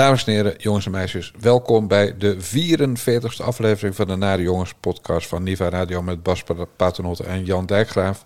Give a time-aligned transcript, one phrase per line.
[0.00, 4.74] Dames en heren, jongens en meisjes, welkom bij de 44ste aflevering van de Nare Jongens
[4.80, 6.44] podcast van Niva Radio met Bas
[6.76, 8.24] Paternotte en Jan Dijkgraaf.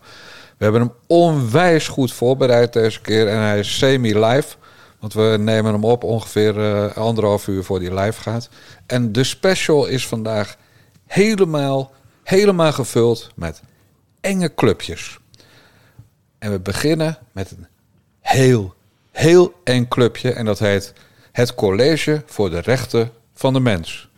[0.56, 4.56] We hebben hem onwijs goed voorbereid deze keer en hij is semi-live.
[5.00, 8.48] Want we nemen hem op ongeveer uh, anderhalf uur voor die live gaat.
[8.86, 10.56] En de special is vandaag
[11.06, 13.62] helemaal, helemaal gevuld met
[14.20, 15.18] enge clubjes.
[16.38, 17.66] En we beginnen met een
[18.20, 18.74] heel,
[19.10, 20.32] heel eng clubje.
[20.32, 20.92] En dat heet
[21.34, 24.08] het College voor de Rechten van de Mens.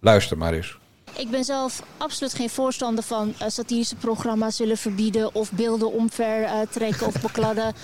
[0.00, 0.78] Luister maar eens.
[1.16, 6.42] Ik ben zelf absoluut geen voorstander van uh, satirische programma's willen verbieden of beelden omver
[6.42, 7.74] uh, trekken of bekladden.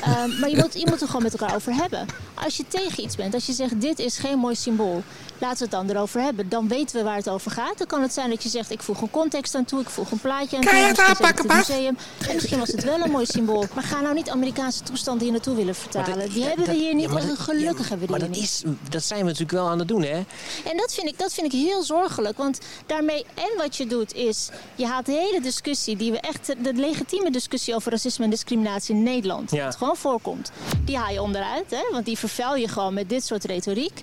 [0.00, 2.06] uh, maar je moet, je moet er gewoon met elkaar over hebben.
[2.34, 5.02] Als je tegen iets bent, als je zegt dit is geen mooi symbool,
[5.38, 6.48] laten we het dan erover hebben.
[6.48, 7.78] Dan weten we waar het over gaat.
[7.78, 10.10] Dan kan het zijn dat je zegt ik voeg een context aan toe, ik voeg
[10.10, 10.70] een plaatje aan toe.
[10.70, 11.96] Kan je het aanpakken, het museum.
[12.28, 13.66] En misschien was het wel een mooi symbool.
[13.74, 16.18] Maar ga nou niet Amerikaanse toestanden hier naartoe willen vertalen.
[16.18, 17.10] Dat, die ja, hebben we hier niet.
[17.10, 19.88] Ja, gelukkig hebben we die maar dat Is, dat zijn we natuurlijk wel aan het
[19.88, 20.24] doen, hè?
[20.64, 22.36] En dat vind ik, dat vind ik heel zorgelijk.
[22.36, 26.46] Want daarmee, en wat je doet, is je haalt de hele discussie die we echt,
[26.46, 29.64] de legitieme discussie over racisme en discriminatie in Nederland, ja.
[29.64, 30.50] het gewoon voorkomt,
[30.84, 31.70] die haal je onderuit.
[31.70, 31.82] Hè?
[31.92, 34.02] Want die vervuil je gewoon met dit soort retoriek.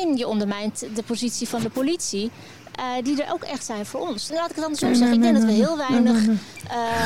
[0.00, 2.30] En je ondermijnt de positie van de politie.
[2.78, 4.30] Uh, die er ook echt zijn voor ons.
[4.30, 5.16] En laat ik het andersom zeggen.
[5.16, 6.34] Ik denk dat we heel weinig uh,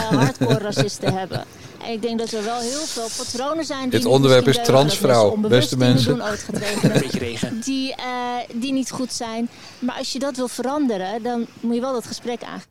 [0.09, 1.45] hardcore racisten hebben.
[1.85, 3.81] En ik denk dat er wel heel veel patronen zijn.
[3.81, 6.23] Die Dit onderwerp is transvrouw, beste mensen.
[6.23, 6.47] Ooit
[7.65, 8.05] die, uh,
[8.55, 9.49] die niet goed zijn.
[9.79, 12.63] Maar als je dat wil veranderen, dan moet je wel dat gesprek aan.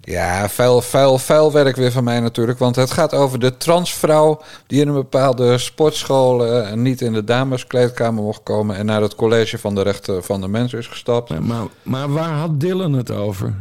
[0.00, 2.58] Ja, vuil, vuil, vuil werk weer van mij natuurlijk.
[2.58, 7.24] Want het gaat over de transvrouw die in een bepaalde sportschool uh, niet in de
[7.24, 8.76] dameskleedkamer mocht komen.
[8.76, 11.40] En naar het college van de rechten van de mens is gestapt.
[11.40, 13.54] Maar, maar waar had Dylan het over?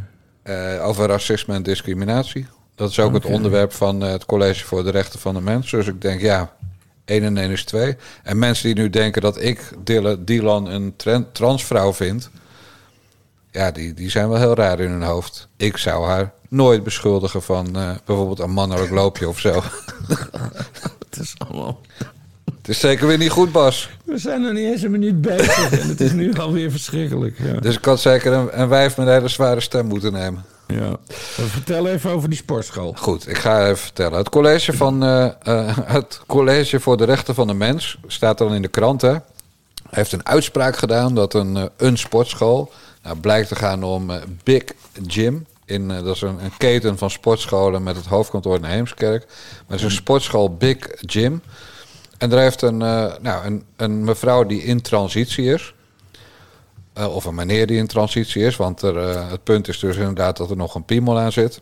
[0.44, 2.47] Uh, over racisme en discriminatie.
[2.75, 3.19] Dat is ook okay.
[3.22, 5.72] het onderwerp van uh, het college voor de rechten van de mens.
[5.72, 6.56] Dus ik denk, ja,
[7.06, 7.96] 1 en 1 is 2.
[8.24, 9.72] En mensen die nu denken dat ik
[10.25, 10.96] Dylan, een
[11.31, 12.30] transvrouw vind
[13.56, 15.47] ja, die, die zijn wel heel raar in hun hoofd.
[15.58, 19.53] Ik zou haar nooit beschuldigen van uh, bijvoorbeeld een mannelijk loopje of zo.
[21.09, 21.81] het is allemaal...
[22.57, 23.90] Het is zeker weer niet goed, Bas.
[24.06, 27.38] We zijn nog niet eens een minuut bezig en het is nu alweer verschrikkelijk.
[27.40, 27.59] Ja.
[27.59, 30.46] Dus ik had zeker een, een wijf met een hele zware stem moeten nemen.
[30.67, 30.97] Ja.
[31.35, 32.93] Vertel even over die sportschool.
[32.97, 34.17] Goed, ik ga even vertellen.
[34.17, 38.53] Het college, van, uh, uh, het college voor de Rechten van de Mens staat dan
[38.53, 39.01] in de krant.
[39.01, 39.15] Hè,
[39.89, 42.71] heeft een uitspraak gedaan dat een, een sportschool
[43.03, 44.11] nou, blijkt te gaan om
[44.43, 44.63] Big
[45.07, 45.45] Gym.
[45.65, 49.25] In, dat is een, een, keten van sportscholen met het hoofdkantoor in Heemskerk.
[49.27, 51.41] Maar het is een sportschool Big Gym.
[52.17, 55.75] En daar heeft een, nou, een, een mevrouw die in transitie is.
[56.95, 58.56] Of een meneer die in transitie is.
[58.56, 61.61] Want er, het punt is dus inderdaad dat er nog een piemel aan zit.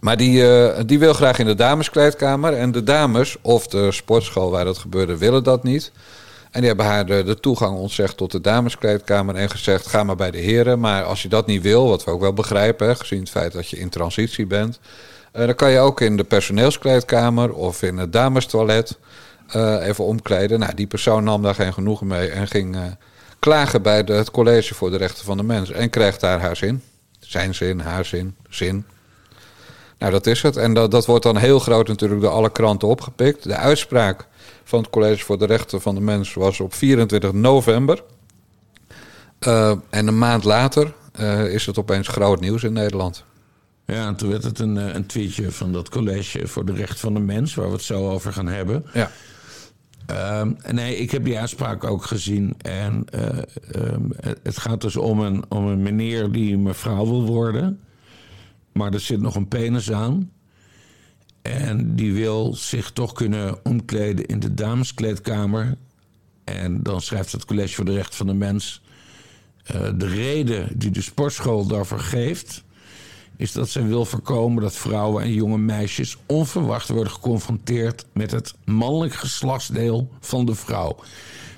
[0.00, 0.44] Maar die,
[0.84, 2.52] die wil graag in de dameskleedkamer.
[2.52, 5.92] En de dames, of de sportschool waar dat gebeurde, willen dat niet.
[6.56, 10.30] En die hebben haar de, toegang ontzegd tot de dameskleedkamer en gezegd: ga maar bij
[10.30, 10.80] de heren.
[10.80, 13.68] Maar als je dat niet wil, wat we ook wel begrijpen, gezien het feit dat
[13.68, 14.80] je in transitie bent,
[15.32, 18.98] dan kan je ook in de personeelskleedkamer of in het damestoilet
[19.56, 20.58] uh, even omkleden.
[20.58, 22.76] Nou, die persoon nam daar geen genoegen mee en ging
[23.46, 26.56] klagen bij de, het College voor de Rechten van de Mens en kreeg daar haar
[26.56, 26.82] zin.
[27.18, 28.86] Zijn zin, haar zin, zin.
[29.98, 30.56] Nou, dat is het.
[30.56, 33.42] En dat, dat wordt dan heel groot natuurlijk door alle kranten opgepikt.
[33.42, 34.26] De uitspraak
[34.64, 38.02] van het College voor de Rechten van de Mens was op 24 november.
[39.46, 43.24] Uh, en een maand later uh, is het opeens groot nieuws in Nederland.
[43.84, 47.14] Ja, en toen werd het een, een tweetje van dat College voor de Rechten van
[47.14, 48.86] de Mens, waar we het zo over gaan hebben.
[48.92, 49.10] Ja.
[50.10, 52.54] Uh, nee, ik heb die uitspraak ook gezien.
[52.58, 53.04] En
[53.76, 54.12] um,
[54.42, 57.80] het gaat dus om een, om een meneer die mevrouw wil worden.
[58.72, 60.30] Maar er zit nog een penis aan.
[61.42, 65.76] En die wil zich toch kunnen omkleden in de dameskleedkamer.
[66.44, 68.82] En dan schrijft het College voor de Rechten van de Mens.
[69.74, 72.64] Uh, de reden die de sportschool daarvoor geeft.
[73.36, 78.54] Is dat zij wil voorkomen dat vrouwen en jonge meisjes onverwacht worden geconfronteerd met het
[78.64, 80.96] mannelijk geslachtsdeel van de vrouw.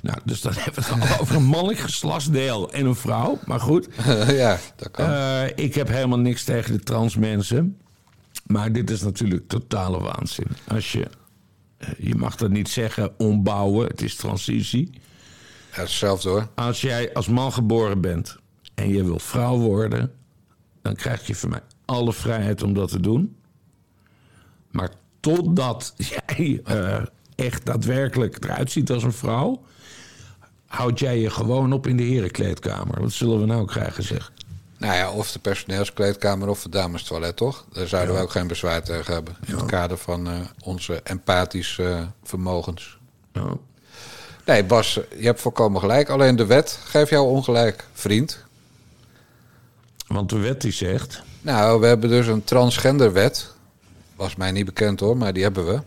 [0.02, 3.38] Nou, dus dan hebben we het over een mannelijk geslachtsdeel en een vrouw.
[3.44, 3.88] Maar goed.
[4.28, 5.10] ja, dat kan.
[5.10, 7.78] Uh, ik heb helemaal niks tegen de trans mensen.
[8.46, 10.48] Maar dit is natuurlijk totale waanzin.
[10.68, 11.06] Als je,
[11.98, 14.90] je mag dat niet zeggen, ombouwen, het is transitie.
[15.74, 16.48] Ja, hetzelfde hoor.
[16.54, 18.36] Als jij als man geboren bent
[18.74, 20.12] en je wil vrouw worden,
[20.88, 23.36] dan krijg je van mij alle vrijheid om dat te doen.
[24.70, 24.90] Maar
[25.20, 27.02] totdat jij uh,
[27.34, 29.62] echt daadwerkelijk eruit ziet als een vrouw,
[30.66, 33.00] houd jij je gewoon op in de herenkleedkamer.
[33.00, 34.32] Wat zullen we nou krijgen, zeg?
[34.78, 37.64] Nou ja, of de personeelskleedkamer of het damestoilet, toch?
[37.72, 38.18] Daar zouden ja.
[38.20, 39.36] we ook geen bezwaar tegen hebben.
[39.46, 39.56] In ja.
[39.56, 42.98] het kader van uh, onze empathische uh, vermogens.
[43.32, 43.56] Ja.
[44.44, 46.08] Nee, Bas, je hebt volkomen gelijk.
[46.08, 48.46] Alleen de wet geeft jou ongelijk, vriend.
[50.08, 51.22] Want de wet die zegt...
[51.40, 53.54] Nou, we hebben dus een transgenderwet.
[54.16, 55.80] Was mij niet bekend hoor, maar die hebben we.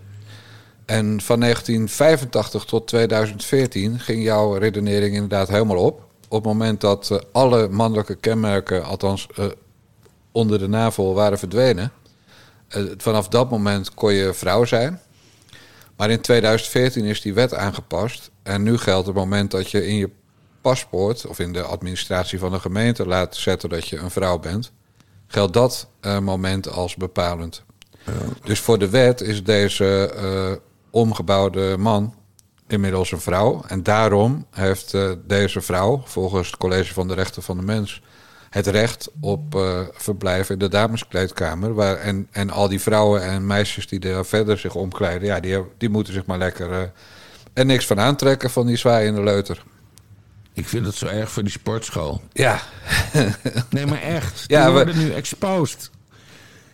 [0.85, 6.09] En van 1985 tot 2014 ging jouw redenering inderdaad helemaal op.
[6.27, 9.45] Op het moment dat eh, alle mannelijke kenmerken, althans eh,
[10.31, 11.91] onder de navel, waren verdwenen.
[12.67, 14.99] eh, vanaf dat moment kon je vrouw zijn.
[15.95, 18.31] Maar in 2014 is die wet aangepast.
[18.43, 20.09] En nu geldt het moment dat je in je
[20.61, 24.71] paspoort of in de administratie van de gemeente laat zetten dat je een vrouw bent,
[25.27, 27.63] geldt dat eh, moment als bepalend.
[28.43, 30.51] Dus voor de wet is deze eh,
[30.89, 32.13] omgebouwde man
[32.67, 33.63] inmiddels een vrouw.
[33.67, 38.01] En daarom heeft eh, deze vrouw, volgens het College van de Rechten van de Mens,
[38.49, 41.73] het recht op eh, verblijf in de dameskleedkamer.
[41.73, 45.63] Waar, en, en al die vrouwen en meisjes die daar verder zich omkleden, ja, die,
[45.77, 46.81] die moeten zich maar lekker eh,
[47.53, 49.63] er niks van aantrekken van die zwaaiende leuter.
[50.53, 52.21] Ik vind het zo erg voor die sportschool.
[52.33, 52.59] Ja,
[53.69, 54.43] Nee, maar echt.
[54.47, 55.89] Ja, die we- worden nu exposed.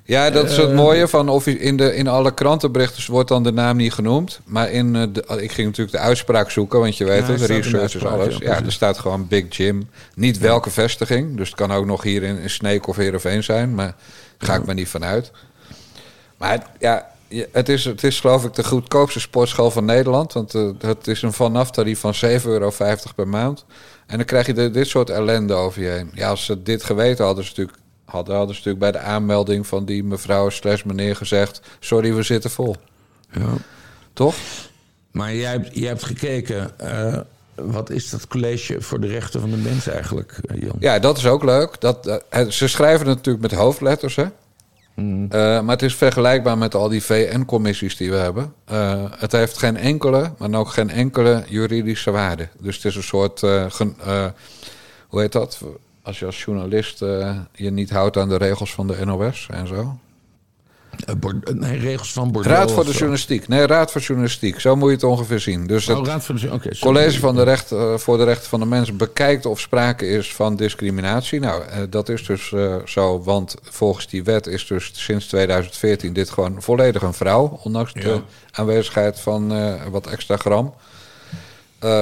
[0.04, 3.52] Ja, dat is het mooie van of in, de, in alle krantenberichten wordt dan de
[3.52, 4.40] naam niet genoemd.
[4.46, 7.42] Maar in eh, de, ik ging natuurlijk de uitspraak zoeken, want je weet Ja, het,
[7.42, 8.38] research is alles.
[8.38, 9.90] ja, Ja, er staat gewoon Big Jim.
[10.16, 13.76] Niet welke vestiging, dus het kan ook nog hier in, in Sneek of Heerenveen zijn,
[13.76, 13.96] maar
[14.38, 15.32] daar ga ik maar niet vanuit.
[16.38, 16.64] Maar het,
[17.28, 20.34] ja, het is, het is geloof ik de goedkoopste sportschool van Nederland.
[20.34, 22.72] Want eh, het is een vanaf tarief van 7,50 euro
[23.16, 23.66] per maand.
[24.08, 26.12] En dan krijg je de- dit soort ellende over je heen.
[26.14, 29.68] Ja, als ze dit geweten hadden, ze natuurlijk, hadden, hadden ze natuurlijk bij de aanmelding
[29.68, 31.62] van die mevrouw slash meneer gezegd...
[31.80, 32.76] sorry, we zitten vol.
[33.32, 33.54] Ja.
[34.14, 34.36] Toch?
[35.12, 36.80] Maar jij hebt, jij hebt gekeken.
[36.80, 37.20] eh,
[37.56, 40.76] wat is dat college voor de rechten van de mens eigenlijk, eh, Jan?
[40.80, 41.80] Ja, dat is ook leuk.
[41.82, 44.26] Dat, ze schrijven het natuurlijk met hoofdletters, hè?
[45.02, 45.26] Mm.
[45.30, 48.54] Eh, maar het is vergelijkbaar met al die VN-commissies die we hebben.
[48.66, 52.48] Eh, het heeft geen enkele, maar ook geen enkele juridische waarde.
[52.60, 53.66] Dus het is een soort, eh,
[55.08, 55.62] hoe heet dat?
[56.02, 57.00] Als je als journalist
[57.54, 59.98] je niet houdt aan de regels van de NOS en zo.
[61.06, 62.58] Eh, Bord- nee, regels van Bordeaux.
[62.58, 63.48] Raad voor de journalistiek.
[63.48, 64.60] Nee, Raad voor journalistiek.
[64.60, 65.68] Zo moet je het ongeveer zien.
[65.68, 66.80] Dus het Oh, Raad voor de sorry.
[66.80, 70.34] college van de recht, eh, voor de rechten van de mens bekijkt of sprake is
[70.36, 71.40] van discriminatie.
[71.40, 76.14] Nou, eh, dat is dus eh, zo, want volgens die wet is dus sinds 2014
[76.14, 78.22] dit gewoon volledig een vrouw, ondanks de
[78.52, 80.74] aanwezigheid van eh, wat extra gram.
[81.80, 82.02] Eh,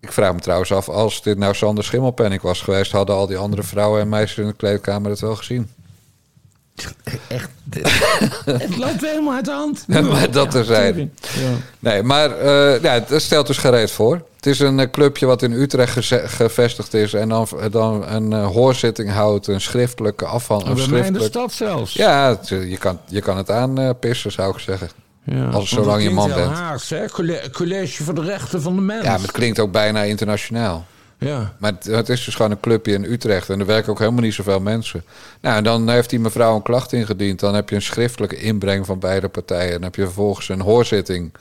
[0.00, 3.36] ik vraag me trouwens af, als dit nou Sander Schimmelpenning was geweest, hadden al die
[3.36, 5.70] andere vrouwen en meisjes in de kleedkamer het wel gezien.
[7.28, 7.50] Echt.
[8.44, 9.84] het loopt helemaal uit de hand.
[9.86, 11.00] Maar dat terzijde.
[11.00, 11.08] Ja.
[11.78, 14.22] Nee, maar eh, ja, het stelt dus gereed voor.
[14.36, 18.46] Het is een eh, clubje wat in Utrecht gevestigd is en dan, dan een eh,
[18.46, 20.78] hoorzitting houdt, een schriftelijke afhandeling.
[20.78, 21.92] Bij mij in de stad zelfs.
[21.92, 24.88] Ja, het, eh, je, kan, je kan het aanpissen, zou ik zeggen.
[25.24, 25.48] Ja.
[25.48, 26.88] Als zolang je man bent.
[26.88, 27.08] Hè?
[27.08, 29.04] Colle- College voor de rechten van de mens.
[29.04, 30.86] Ja, maar het klinkt ook bijna internationaal.
[31.18, 31.54] Ja.
[31.58, 34.22] Maar het, het is dus gewoon een clubje in Utrecht en er werken ook helemaal
[34.22, 35.04] niet zoveel mensen.
[35.40, 37.40] Nou, en dan heeft die mevrouw een klacht ingediend.
[37.40, 39.72] Dan heb je een schriftelijke inbreng van beide partijen.
[39.72, 41.32] Dan heb je vervolgens een hoorzitting.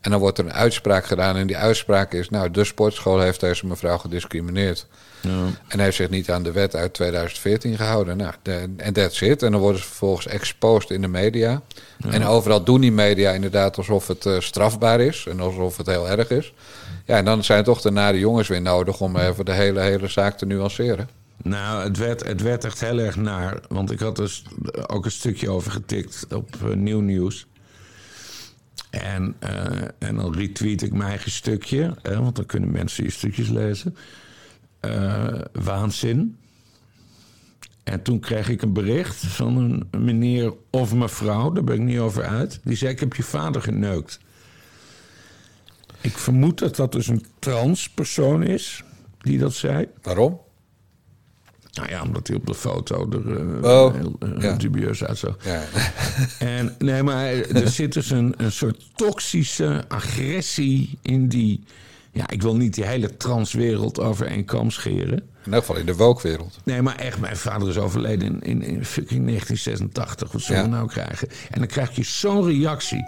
[0.00, 1.36] En dan wordt er een uitspraak gedaan.
[1.36, 4.86] En die uitspraak is, nou, de sportschool heeft deze mevrouw gediscrimineerd.
[5.22, 5.46] Ja.
[5.68, 8.16] En heeft zich niet aan de wet uit 2014 gehouden.
[8.16, 8.32] Nou,
[8.76, 9.42] en that's it.
[9.42, 11.62] En dan worden ze vervolgens exposed in de media.
[12.10, 15.26] En overal doen die media inderdaad alsof het eh, strafbaar is.
[15.28, 16.52] En alsof het heel erg is.
[17.04, 20.08] Ja, en dan zijn toch de nare jongens weer nodig om even de hele, hele
[20.08, 21.08] zaak te nuanceren.
[21.42, 23.60] Nou, het werd, het werd echt heel erg naar.
[23.68, 24.44] Want ik had dus
[24.86, 27.46] ook een stukje over getikt op eh, Nieuw Nieuws.
[28.90, 29.64] En, eh,
[29.98, 31.94] en dan retweet ik mijn eigen stukje.
[32.02, 33.96] Hè, want dan kunnen mensen je stukjes lezen.
[34.82, 36.36] Eh, waanzin.
[37.84, 41.98] En toen kreeg ik een bericht van een meneer of mevrouw, daar ben ik niet
[41.98, 42.60] over uit.
[42.64, 44.18] Die zei: Ik heb je vader geneukt.
[46.00, 48.84] Ik vermoed dat dat dus een transpersoon is
[49.20, 49.88] die dat zei.
[50.02, 50.40] Waarom?
[51.72, 54.56] Nou ja, omdat hij op de foto er Oh, heel ja.
[54.56, 55.36] dubieus uitzag.
[55.44, 55.62] Ja.
[56.38, 61.64] En nee, maar er zit dus een, een soort toxische agressie in die.
[62.14, 65.28] Ja, ik wil niet die hele transwereld over één kam scheren.
[65.44, 66.58] In elk geval in de wookwereld.
[66.64, 70.32] Nee, maar echt, mijn vader is overleden in, in, in fucking 1986.
[70.32, 70.68] Wat zullen Ja.
[70.68, 71.28] we nou krijgen?
[71.50, 73.04] En dan krijg je zo'n reactie.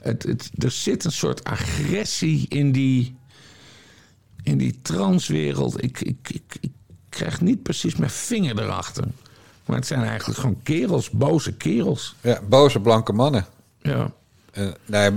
[0.00, 3.16] Het, het, er zit een soort agressie in die,
[4.42, 5.82] in die transwereld.
[5.82, 6.70] Ik, ik, ik, ik
[7.08, 9.04] krijg niet precies mijn vinger erachter.
[9.64, 12.14] Maar het zijn eigenlijk gewoon kerels, boze kerels.
[12.20, 13.46] Ja, boze blanke mannen.
[13.82, 14.12] Ja.
[14.50, 15.10] Eh, nee,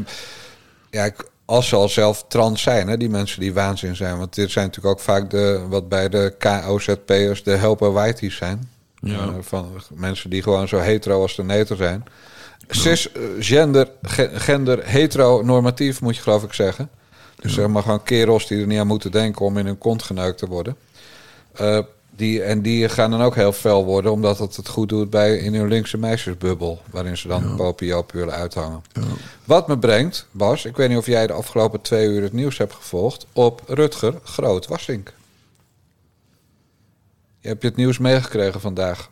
[0.89, 4.17] ja, ik- als ze al zelf trans zijn, hè, die mensen die waanzin zijn.
[4.17, 8.69] Want dit zijn natuurlijk ook vaak de, wat bij de KOZP'ers de helper whiteys zijn.
[9.01, 9.17] Ja.
[9.17, 12.03] Eh, van mensen die gewoon zo hetero als de neter zijn.
[12.69, 16.89] Cis, eh, gender, ge- gender, heteronormatief moet je geloof ik zeggen.
[17.41, 20.03] Dus zeg maar gewoon kerels die er niet aan moeten denken om in hun kont
[20.03, 20.75] geneukt te worden.
[21.53, 21.79] Eh,
[22.15, 25.37] die, en die gaan dan ook heel fel worden, omdat het het goed doet bij
[25.37, 26.81] in hun linkse meisjesbubbel.
[26.91, 28.81] Waarin ze dan popiop willen uithangen.
[29.45, 32.57] Wat me brengt, Bas, ik weet niet of jij de afgelopen twee uur het nieuws
[32.57, 35.13] hebt gevolgd, op Rutger Groot-Wassink.
[37.41, 39.09] Heb je het nieuws meegekregen vandaag?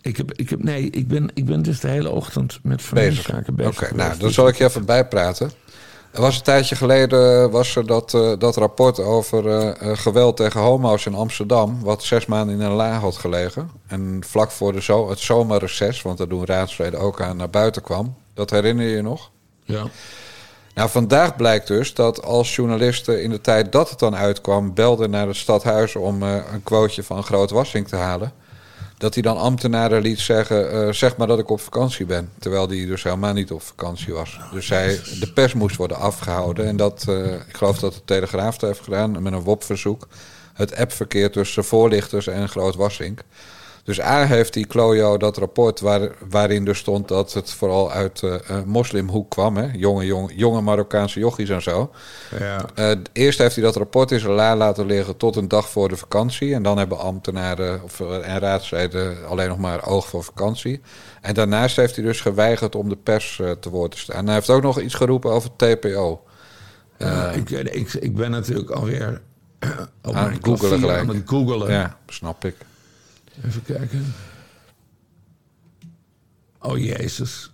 [0.00, 2.88] Ik heb, ik heb, nee, ik ben, ik ben dus de hele ochtend met bezig.
[2.88, 3.82] familiezaken bezig.
[3.82, 5.50] Oké, nou, dan zal ik je even bijpraten.
[6.10, 10.36] Er was een tijdje geleden was er dat, eh, dat rapport over eh, eh, geweld
[10.36, 13.70] tegen homo's in Amsterdam, wat zes maanden in een la had gelegen.
[13.86, 17.82] En vlak voor de zo het zomerreces, want daar doen raadsleden ook aan, naar buiten
[17.82, 18.14] kwam.
[18.34, 19.30] Dat herinner je je nog?
[19.64, 19.84] Ja.
[20.76, 24.74] Nou, vandaag blijkt dus dat als journalisten in de tijd dat het dan uitkwam...
[24.74, 28.32] belden naar het stadhuis om eh, een quoteje van Groot Wassink te halen...
[28.98, 30.72] dat hij dan ambtenaren liet zeggen...
[30.72, 32.30] eh, zeg maar dat ik op vakantie ben.
[32.38, 34.38] Terwijl hij dus helemaal niet op vakantie was.
[34.52, 36.66] Dus hij, de pers moest worden afgehouden.
[36.66, 40.08] En dat, eh, ik geloof dat de Telegraaf het heeft gedaan met een WOP-verzoek.
[40.54, 43.20] Het appverkeer tussen voorlichters en Groot Wassink.
[43.86, 48.22] Dus A heeft die Klojo dat rapport waar, waarin dus stond dat het vooral uit
[48.22, 49.56] eh, moslimhoek kwam.
[49.56, 49.68] Hè?
[49.72, 51.90] Jonge, jonge, jonge Marokkaanse jochies en zo.
[52.38, 52.64] Ja.
[52.74, 55.88] Eh, eerst heeft hij dat rapport in zijn la laten liggen tot een dag voor
[55.88, 56.54] de vakantie.
[56.54, 60.80] En dan hebben ambtenaren of, en raadsleden alleen nog maar oog voor vakantie.
[61.20, 64.16] En daarnaast heeft hij dus geweigerd om de pers te woord te staan.
[64.16, 66.22] En hij heeft ook nog iets geroepen over TPO.
[66.98, 69.20] Ja, ik, ik, ik ben natuurlijk alweer
[70.02, 70.98] op Aan het googelen gelijk.
[70.98, 71.70] aan het googelen.
[71.70, 72.54] Ja, snap ik.
[73.44, 74.14] Even kijken.
[76.60, 77.50] Oh jezus.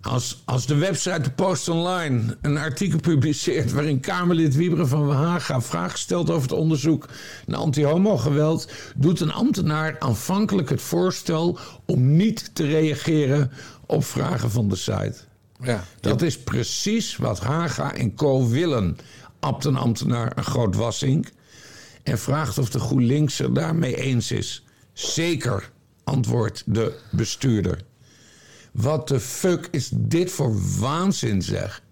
[0.00, 3.72] Als, als de website de Post Online een artikel publiceert...
[3.72, 7.08] waarin Kamerlid Wieberen van Haga vragen stelt over het onderzoek...
[7.46, 8.72] naar anti-homo-geweld...
[8.96, 11.58] doet een ambtenaar aanvankelijk het voorstel...
[11.86, 13.50] om niet te reageren
[13.86, 15.14] op vragen van de site.
[15.60, 18.96] Ja, Dat is precies wat Haga en Co willen.
[19.40, 21.30] Abt een ambtenaar een groot wassink
[22.02, 24.64] en vraagt of de GroenLinks er daarmee eens is.
[24.92, 25.70] Zeker,
[26.04, 27.78] antwoordt de bestuurder.
[28.72, 31.82] Wat de fuck is dit voor waanzin, zeg?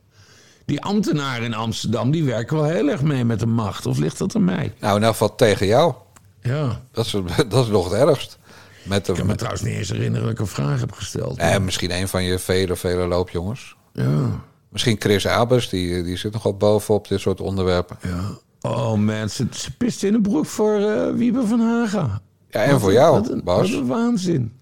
[0.64, 3.86] Die ambtenaren in Amsterdam die werken wel heel erg mee met de macht.
[3.86, 4.74] Of ligt dat aan mij?
[4.80, 5.94] nou in elk geval tegen jou.
[6.42, 6.82] Ja.
[6.92, 7.10] Dat is,
[7.48, 8.38] dat is nog het ergst.
[8.84, 11.38] Met de, Ik kan me trouwens niet eens herinneren dat ik een vraag heb gesteld.
[11.38, 13.76] Eh, misschien een van je vele, vele loopjongens.
[13.92, 14.44] Ja.
[14.68, 17.98] Misschien Chris Abers, die, die zit nogal bovenop dit soort onderwerpen.
[18.02, 18.38] ja.
[18.60, 22.20] Oh man, ze, ze pist in de broek voor eh Wiebe van Haga.
[22.50, 23.70] Ja, en Wat voor een- jou, wat een, Bas.
[23.70, 24.52] Wat een waanzin.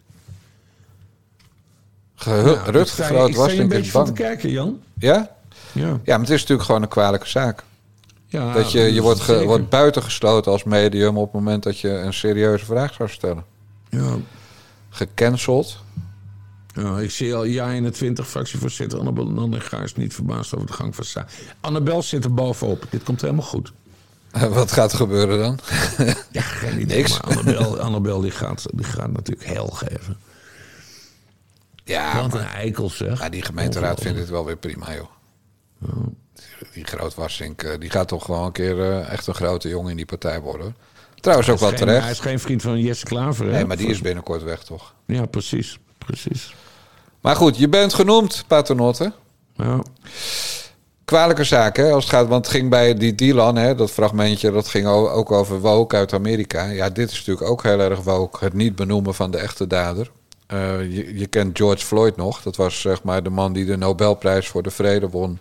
[2.15, 4.81] Ge- Ja, Rutger ik sta je- Groot Ik een beetje van te kijken, Jan.
[4.99, 5.37] Ja?
[5.73, 5.87] Ja.
[5.87, 7.65] Ja, maar het is natuurlijk gewoon een kwalijke zaak.
[8.27, 11.89] ja dat je, je wordt, ge- wordt buitengesloten als medium op het moment dat je
[11.91, 13.45] een serieuze vraag zou stellen.
[13.89, 14.17] Ja.
[14.91, 15.79] Gecanceld.
[16.75, 20.95] ja, ik zie al jaar 21 fractievoorzitter Annabel Nanninga is niet verbaasd over de gang
[20.95, 21.31] van zaken.
[21.61, 22.87] Annabel zit er bovenop.
[22.91, 23.73] Dit komt helemaal goed.
[24.49, 25.59] Wat gaat er gebeuren dan?
[26.31, 26.97] Ja, geen idee.
[26.97, 27.21] Niks.
[27.23, 30.17] Maar Annabel, Annabel die gaat, die gaat natuurlijk heel geven.
[31.85, 33.21] Ja, Wat een eikel zeg.
[33.21, 35.07] ja, die gemeenteraad vindt het wel weer prima, joh.
[36.35, 39.69] Die, die Groot Wassink, eh, die gaat toch gewoon een keer eh, echt een grote
[39.69, 40.77] jongen in die partij worden.
[41.21, 42.11] Trouwens ook wel geen- Hij terecht.
[42.11, 43.45] is geen vriend van Jesse Klaver.
[43.47, 43.51] hè?
[43.53, 44.95] Nee, maar die is binnenkort weg, toch?
[45.07, 45.79] Ja, precies.
[45.99, 46.55] Precies.
[47.21, 49.13] Maar goed, je bent genoemd, Paternotte.
[49.57, 49.81] Ja.
[51.09, 52.29] Kwalijke zaak, hè, als het gaat.
[52.29, 56.13] Want het ging bij die Dylan, hè, dat fragmentje, dat ging ook over woke uit
[56.13, 56.65] Amerika.
[56.65, 58.45] Ja, dit is natuurlijk ook heel erg woke.
[58.45, 60.11] Het niet benoemen van de echte dader.
[60.47, 62.43] Eh, je, kent George Floyd nog.
[62.43, 65.39] Dat was zeg maar de man die de Nobelprijs voor de vrede won.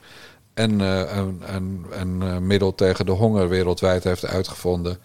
[0.53, 4.97] En eh, een, een eh, middel tegen de honger wereldwijd heeft uitgevonden.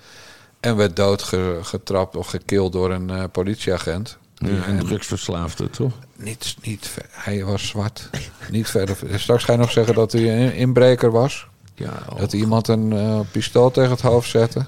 [0.60, 4.18] En werd doodgetrapt of gekild door een eh, politieagent.
[4.44, 5.92] Ja, en drugsverslaafde, toch?
[6.16, 8.10] Niet, niet, hij was zwart.
[8.50, 8.96] niet verder.
[9.20, 11.46] Straks ga je nog zeggen dat hij een inbreker was.
[11.74, 14.66] Ja, Dat hij iemand een eh, pistool tegen het hoofd zette.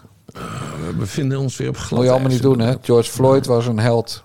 [0.87, 2.75] we bevinden ons weer op glad Moet je allemaal niet doen, hè?
[2.83, 4.23] George Floyd was een held.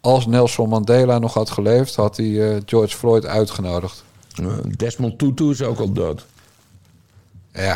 [0.00, 4.04] Als Nelson Mandela nog had geleefd, had hij eh, George Floyd uitgenodigd.
[4.34, 6.26] Eh, Desmond Tutu is ook al dood.
[7.52, 7.74] Ja.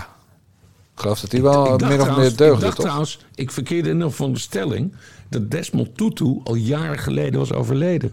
[0.95, 2.85] Ik geloof dat hij wel min of meer deugde, Ik dacht toch?
[2.85, 4.95] trouwens, ik verkeerde in de veronderstelling...
[5.29, 8.13] dat Desmond Tutu al jaren geleden was overleden.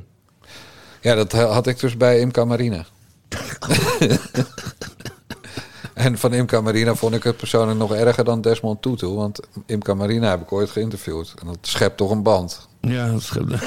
[1.01, 2.85] Ja, dat had ik dus bij Imca Marina.
[5.93, 9.07] en van Imca Marina vond ik het persoonlijk nog erger dan Desmond Tutu.
[9.07, 11.33] Want Imca Marina heb ik ooit geïnterviewd.
[11.41, 12.67] En dat schept toch een band.
[12.81, 13.51] Ja, dat schept...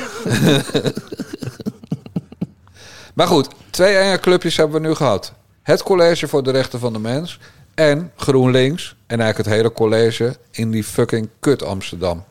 [3.17, 5.33] Maar goed, twee enge clubjes hebben we nu gehad.
[5.62, 7.38] Het College voor de Rechten van de Mens
[7.75, 8.97] en GroenLinks.
[9.07, 12.25] En eigenlijk het hele college in die fucking kut Amsterdam.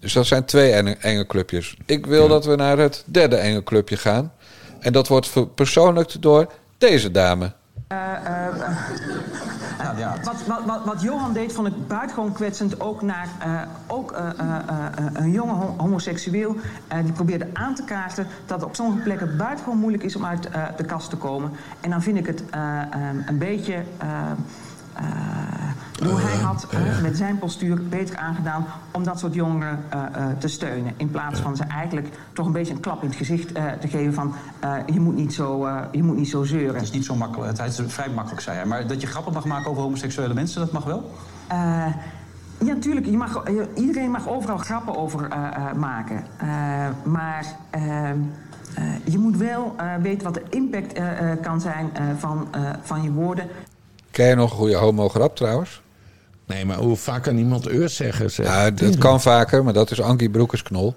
[0.00, 1.76] Dus dat zijn twee enge, enge clubjes.
[1.86, 4.32] Ik wil dat we naar het derde enge clubje gaan.
[4.80, 7.52] En dat wordt ver- persoonlijkt door deze dame.
[9.78, 10.14] Ja, ja.
[10.24, 12.80] Wat, wat, wat, wat Johan deed, vond ik buitengewoon kwetsend.
[12.80, 16.56] Ook naar eh, ook, eh, eh, eh, een jonge ho- homoseksueel.
[17.02, 20.48] die probeerde aan te kaarten dat het op sommige plekken buitengewoon moeilijk is om uit
[20.48, 21.50] eh, de kast te komen.
[21.80, 22.86] En dan vind ik het eh, eh,
[23.26, 23.82] een beetje.
[23.98, 24.08] eh,
[26.00, 30.00] eh, hoe hij had eh, met zijn postuur beter aangedaan om dat soort jongeren eh,
[30.00, 30.94] eh, te steunen.
[30.96, 33.88] In plaats van ze eigenlijk toch een beetje een klap in het gezicht eh, te
[33.88, 36.74] geven van eh, je, moet niet zo, eh, je moet niet zo zeuren.
[36.74, 37.58] Het is niet zo makkelijk.
[37.58, 38.66] Het is vrij makkelijk, zei hij.
[38.66, 41.10] Maar dat je grappen mag maken over homoseksuele mensen, dat mag wel?
[41.46, 41.56] Eh,
[42.58, 43.06] ja, natuurlijk.
[43.06, 46.24] Je mag, eh, iedereen mag overal grappen over eh, eh, maken.
[46.38, 46.48] Eh,
[47.04, 48.16] maar eh, eh,
[49.04, 52.60] je moet wel eh, weten wat de impact eh, eh, kan zijn eh, van, eh,
[52.82, 53.46] van je woorden.
[54.10, 55.82] Ken je nog een goede homo-grap trouwens?
[56.48, 58.30] Nee, maar hoe vaak kan iemand eur zeggen?
[58.30, 58.46] Zeg?
[58.46, 60.94] Ja, dat kan vaker, maar dat is Ankie Broekersknol.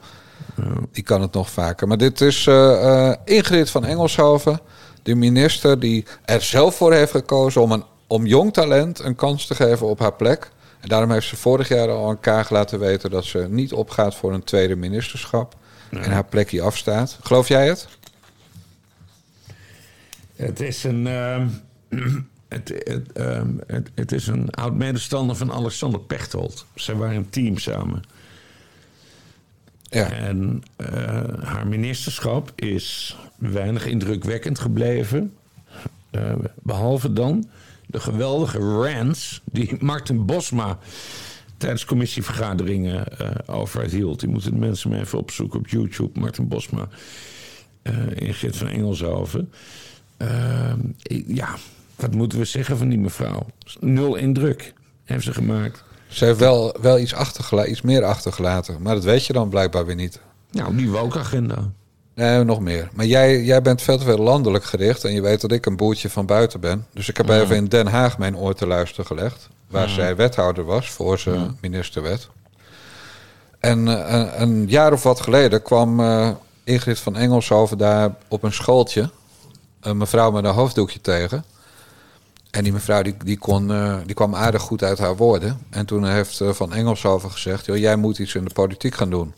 [0.92, 1.88] Die kan het nog vaker.
[1.88, 4.60] Maar dit is eh, eh, Ingrid van Engelshoven,
[5.04, 9.48] de minister die er zelf voor heeft gekozen om, een, om jong talent een kans
[9.48, 10.52] te geven op haar plek.
[10.80, 14.16] En daarom heeft ze vorig jaar al aan Kaag laten weten dat ze niet opgaat
[14.16, 15.56] voor een tweede ministerschap.
[15.90, 17.18] En haar plekje afstaat.
[17.22, 17.88] Geloof jij het?
[20.36, 21.08] Het is een.
[21.08, 21.48] ehm,
[22.52, 26.66] het, het, ehm, het, het is een oud medestander van Alexander Pechtold.
[26.76, 28.02] Zij waren een team samen.
[29.82, 30.12] Ja.
[30.12, 30.88] En eh,
[31.44, 35.34] haar ministerschap is weinig indrukwekkend gebleven.
[36.10, 37.50] Eh, behalve dan
[37.88, 40.78] de geweldige rants die Martin Bosma
[41.58, 44.20] tijdens commissievergaderingen eh over hield.
[44.20, 46.20] Die moeten de mensen maar even opzoeken op YouTube.
[46.20, 46.88] Martin Bosma,
[47.82, 49.52] eh Ingrid van Engelshoven.
[50.18, 50.74] Eh,
[51.28, 51.56] ja,
[52.02, 53.46] wat moeten we zeggen van die mevrouw?
[53.80, 55.84] Nul indruk heeft ze gemaakt.
[56.08, 58.82] Ze heeft wel, wel iets, achtergela- iets meer achtergelaten.
[58.82, 60.20] Maar dat weet je dan blijkbaar weer niet.
[60.52, 61.72] Nou, die woke-agenda.
[62.16, 62.90] Nee, nog meer.
[62.94, 65.04] Maar jij, jij bent veel te veel landelijk gericht.
[65.04, 66.86] En je weet dat ik een boertje van buiten ben.
[66.94, 69.50] Dus ik heb even in Den Haag mijn oor te luisteren gelegd.
[69.68, 72.30] Waar zij wethouder was voor ze minister werd.
[73.60, 76.30] En eh, een, een jaar of wat geleden kwam eh,
[76.64, 79.10] Ingrid van Engelshoven daar op een schooltje.
[79.80, 81.44] Een mevrouw met een hoofddoekje tegen.
[82.52, 85.66] En die mevrouw die, die, kon, eh, die kwam aardig goed uit haar woorden.
[85.70, 87.66] En toen heeft eh, Van Engelshoven gezegd...
[87.66, 89.34] Joh, jij moet iets in de politiek gaan doen.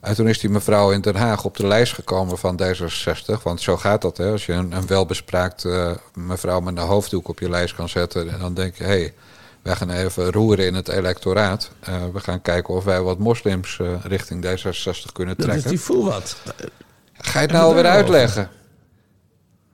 [0.00, 3.42] En toen is die mevrouw in Den Haag op de lijst gekomen van D66.
[3.42, 4.30] Want zo gaat dat, hè.
[4.30, 8.30] Als je een, een welbespraakt eh, mevrouw met een hoofddoek op je lijst kan zetten...
[8.30, 9.14] en dan denk je, hé, hey,
[9.62, 11.70] wij gaan even roeren in het electoraat.
[12.12, 15.70] We gaan kijken of wij wat moslims richting D66 kunnen Dat is trekken.
[15.70, 16.36] die voel wat.
[17.12, 18.50] Ga je het nou we weer uitleggen?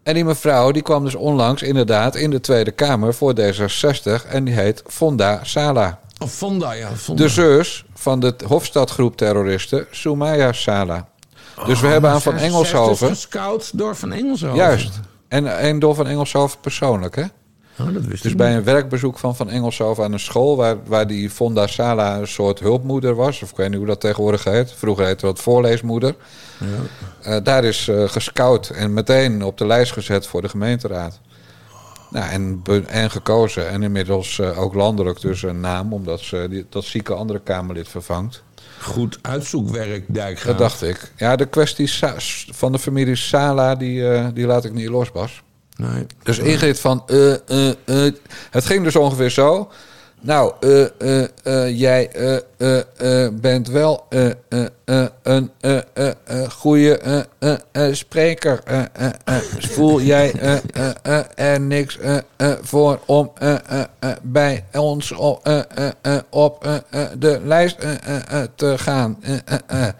[0.04, 4.44] En die mevrouw die kwam dus onlangs inderdaad in de Tweede Kamer voor D66 en
[4.44, 5.98] die heet Fonda Sala.
[6.18, 6.90] Of Fonda, ja.
[6.96, 7.22] Fonda.
[7.22, 11.08] De zus van de Hofstadgroep terroristen Soumaya Sala.
[11.66, 13.08] Dus we hebben aan Van Zij- zij is Engelshoven...
[13.08, 14.56] gescout door Van Engelshoven.
[14.56, 15.00] Juist.
[15.28, 17.24] En, en door Van Engelshoven persoonlijk, hè?
[17.80, 18.58] Oh, dat wist Dus bij niet.
[18.58, 20.56] een werkbezoek van Van Engelshoven aan een school...
[20.56, 23.42] waar, waar die Fonda Sala een soort hulpmoeder was...
[23.42, 24.72] of ik weet niet hoe dat tegenwoordig heet.
[24.72, 26.14] Vroeger heette dat voorleesmoeder.
[27.22, 31.20] Eh, daar is eh, gescout en meteen op de lijst gezet voor de gemeenteraad.
[32.10, 33.68] Nou, en, en gekozen.
[33.68, 35.92] En inmiddels eh, ook landelijk dus een naam...
[35.92, 38.42] omdat ze die, dat zieke andere Kamerlid vervangt.
[38.80, 40.56] Goed uitzoekwerk, Dijkgraaf.
[40.56, 41.12] Dat dacht ik.
[41.16, 41.90] Ja, de kwestie
[42.52, 43.74] van de familie Sala...
[43.74, 45.42] die, die laat ik niet los, Bas.
[46.22, 48.12] Dus Ingrid van, eh, eh, eh.
[48.50, 49.70] het ging dus ongeveer zo.
[50.24, 55.76] Nou, eh, eh, eh, jij eh, eh, eh, bent wel eh, eh, eh, een eh,
[55.94, 58.60] eh, eh, goede eh, eh, eh, spreker.
[58.64, 59.36] Eh, eh, eh.
[59.58, 64.64] Voel jij eh, eh, eh, er niks eh, eh, voor om eh, eh, eh, bij
[64.72, 69.16] ons op, eh, eh, eh, eh, eh, de lijst eh, eh, eh, te gaan?
[69.20, 69.92] Eh, eh, eh.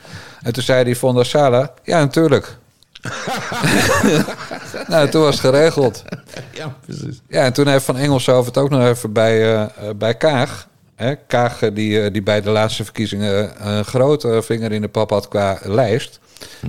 [0.42, 2.56] En toen zei die Von der Sala, ja natuurlijk.
[4.88, 6.02] nou, toen was het geregeld.
[6.52, 7.20] Ja, precies.
[7.28, 10.68] Ja, en toen heeft Van Engelshoven het ook nog even bij, eh, eh, bij Kaag.
[10.94, 15.10] Hè, Kaag eh, die, die bij de laatste verkiezingen een grote vinger in de pap
[15.10, 16.20] had qua lijst.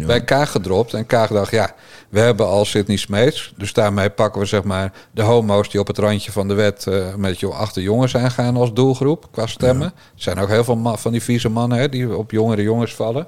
[0.06, 0.93] Bij Kaag gedropt.
[0.93, 1.76] En Kaag dacht, ja,
[2.10, 3.54] we hebben al Sidney Smeets.
[3.58, 6.88] Dus daarmee pakken we zeg maar de homo's die op het randje van de wet...
[6.88, 9.88] eh, met je achter jongens aangaan als doelgroep qua stemmen.
[9.88, 13.28] Er zijn ook heel veel van die vieze mannen hè, die op jongere jongens vallen.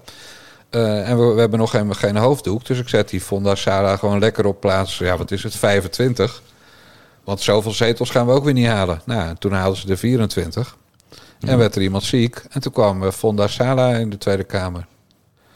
[0.69, 2.65] Eh, en we, we hebben nog geen, geen hoofddoek.
[2.65, 4.97] Dus ik zet die Fonda Sara gewoon lekker op plaats.
[4.97, 5.55] Ja, wat is het?
[5.55, 6.41] 25.
[7.23, 9.01] Want zoveel zetels gaan we ook weer niet halen.
[9.05, 10.77] Nou, toen haalden ze er 24.
[11.39, 12.43] En werd er iemand ziek.
[12.49, 14.87] En toen kwam eh, Fonda Sala in de Tweede Kamer.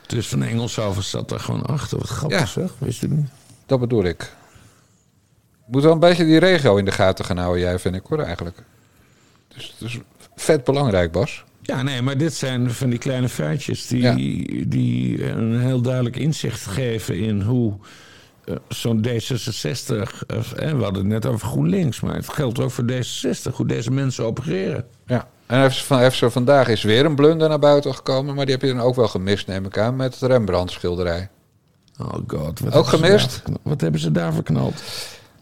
[0.08, 1.98] Dus Van Engelshoven zat daar gewoon achter.
[1.98, 2.46] Wat grappig Ja.
[2.46, 3.30] zeg, wist je niet?
[3.66, 4.32] Dat bedoel ik.
[5.66, 8.20] Moet wel een beetje die regio in de gaten gaan houden, jij, vind ik hoor,
[8.20, 8.58] eigenlijk.
[9.48, 10.00] Dus het is
[10.36, 11.44] vet belangrijk, Bas.
[11.62, 14.16] Ja, nee, maar dit zijn van die kleine feitjes die, Ja.
[14.68, 17.74] die een heel duidelijk inzicht geven in hoe
[18.46, 20.24] eh, zo'n D66.
[20.28, 23.66] eh, eh, we hadden het net over GroenLinks, maar het geldt ook voor D66, hoe
[23.68, 24.86] deze mensen opereren.
[25.06, 25.28] Ja.
[25.46, 28.74] En ze, van, vandaag is weer een blunder naar buiten gekomen, maar die heb je
[28.74, 31.30] dan ook wel gemist, neem ik aan, met het Rembrandt-schilderij.
[31.98, 32.60] Oh god.
[32.60, 33.42] Wat Ook gemist?
[33.46, 33.56] daar?
[33.62, 34.82] Wat hebben ze daar verknald?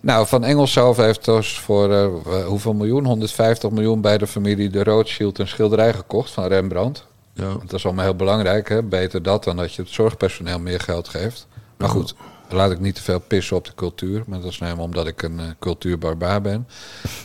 [0.01, 3.05] Nou, Van Engelshoven heeft dus voor eh, hoeveel miljoen?
[3.05, 7.07] 150 miljoen bij de familie de Rothschild een schilderij gekocht van Rembrandt.
[7.33, 7.53] Ja.
[7.61, 8.83] Dat is allemaal heel belangrijk, hè?
[8.83, 11.47] Beter dat dan dat je het zorgpersoneel meer geld geeft.
[11.77, 12.15] Maar goed,
[12.49, 14.23] laat ik niet te veel pissen op de cultuur.
[14.27, 16.67] Maar dat is nou helemaal omdat ik een eh, cultuurbarbaar ben.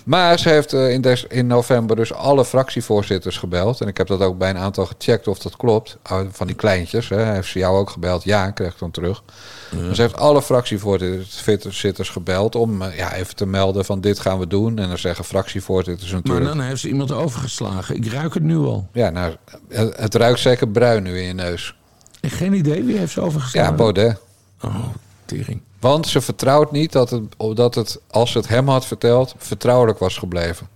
[0.05, 3.81] Maar ze heeft eh, in, des- in november dus alle fractievoorzitters gebeld.
[3.81, 5.97] En ik heb dat ook bij een aantal gecheckt of dat klopt.
[6.11, 7.09] Oh, Van die kleintjes.
[7.09, 7.25] Hè.
[7.33, 8.25] Heeft ze jou ook gebeld?
[8.25, 9.23] Ja, krijg ik dan terug.
[9.71, 14.39] Dus ze heeft alle fractievoorzitters gebeld om eh, ja, even te melden van dit gaan
[14.39, 14.79] we doen.
[14.79, 16.57] En dan zeggen fractievoorzitters Maar natuurlijk...
[16.57, 17.97] dan heeft ze iemand overgeslagen.
[17.97, 18.89] Ik ruik het nu al.
[18.93, 19.35] Ja, nou,
[19.69, 21.75] het, het ruikt zeker bruin nu in je neus.
[22.21, 23.71] En geen idee wie heeft ze overgeslagen.
[23.71, 24.17] Ja, Baudet.
[24.63, 24.85] Oh,
[25.27, 25.61] tering.
[25.81, 27.23] Want ze vertrouwt niet dat het,
[27.55, 30.69] dat het, als ze het hem had verteld, vertrouwelijk was gebleven.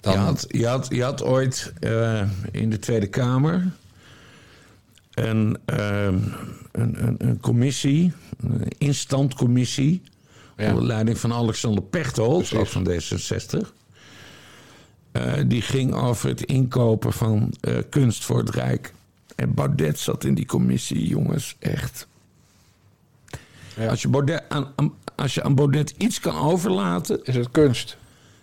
[0.00, 3.72] Dan, Je, had, je, had, je had ooit eh, in de Tweede Kamer
[5.14, 6.18] een, ehm,
[6.72, 10.02] een, een, een commissie, een instandcommissie,
[10.56, 10.68] Ja.
[10.68, 13.68] onder leiding van Alexander Pechtold, ook van D66.
[15.12, 18.94] Eh, die ging over het inkopen van eh, kunst voor het Rijk.
[19.34, 22.06] En Baudet zat in die commissie, jongens, echt.
[23.76, 23.88] Ja.
[23.88, 27.96] Als, je Baudet aan, aan- als je aan Baudet iets kan overlaten, is het kunst.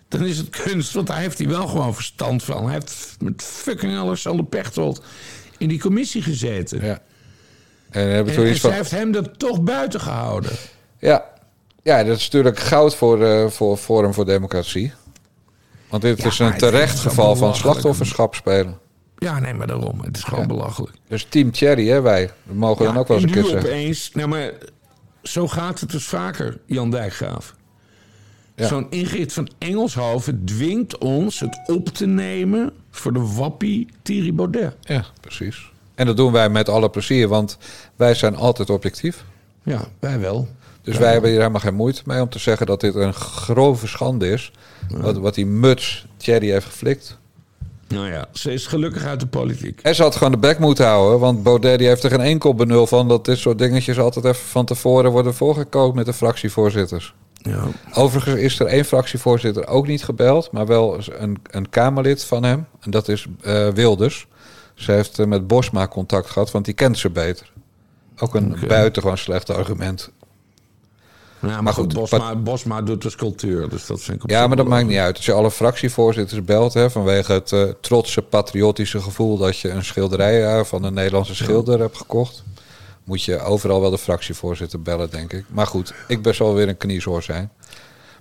[0.08, 0.92] dan is het kunst.
[0.92, 2.64] Want daar heeft hij wel gewoon verstand van.
[2.64, 5.02] Hij heeft met fucking Alexander Pechtold
[5.58, 6.84] in die commissie gezeten.
[6.84, 6.98] Ja.
[7.90, 8.72] En En, toen en iets zij van.
[8.78, 10.50] heeft hem er toch buiten gehouden.
[10.98, 11.24] Ja.
[11.82, 14.92] ja, dat is natuurlijk goud voor, eh voor Forum voor Democratie.
[15.88, 18.78] Want dit Ja, is een terecht geval van slachtofferschap spelen.
[19.18, 20.00] Ja, nee, maar daarom.
[20.00, 20.92] Het is gewoon belachelijk.
[21.08, 22.30] Dus Team Cherry, hè, wij.
[22.44, 23.70] Dat mogen we dan ook wel eens en een keer zeggen.
[23.70, 24.10] opeens...
[24.12, 24.52] Nou, maar
[25.22, 27.54] zo gaat het dus vaker, Jan Dijkgraaf.
[28.56, 28.66] Ja.
[28.66, 32.72] Zo'n Ingrid van Engelshoven dwingt ons het op te nemen...
[32.90, 34.74] voor de wappie Thierry Baudet.
[34.80, 35.70] Ja, precies.
[35.94, 37.58] En dat doen wij met alle plezier, want
[37.96, 39.24] wij zijn altijd objectief.
[39.62, 40.48] Ja, wij wel.
[40.82, 43.86] Dus wij hebben hier helemaal geen moeite mee om te zeggen dat dit een grove
[43.86, 44.52] schande is.
[44.88, 47.18] Wat, wat die muts Thierry heeft geflikt.
[47.92, 49.80] Nou ja, ze is gelukkig uit de politiek.
[49.80, 51.18] En ze had gewoon de bek moeten houden.
[51.20, 53.08] Want Baudet die heeft er geen enkel benul van...
[53.08, 57.14] dat dit soort dingetjes altijd even van tevoren worden voorgekookt met de fractievoorzitters.
[57.34, 57.64] Ja.
[57.94, 60.52] Overigens is er één fractievoorzitter ook niet gebeld...
[60.52, 62.66] maar wel een, een Kamerlid van hem.
[62.80, 64.26] En dat is eh, Wilders.
[64.74, 67.52] Ze heeft eh, met Bosma contact gehad, want die kent ze beter.
[68.18, 68.66] Ook een Oké.
[68.66, 70.10] buitengewoon slecht argument.
[71.42, 74.46] Ja, maar, Maar goed, goed, Bosma, Bosma doet dus cultuur, dus dat vind ik Ja,
[74.46, 75.16] maar dat maakt niet uit.
[75.16, 76.74] Als je alle fractievoorzitters belt...
[76.74, 79.38] Hè, vanwege het eh, trotse, patriotische gevoel...
[79.38, 82.44] dat je een schilderij eh, van een Nederlandse schilder hebt gekocht...
[83.04, 85.44] moet je overal wel de fractievoorzitter bellen, denk ik.
[85.48, 87.50] Maar goed, ik best wel weer een kniezoor zijn.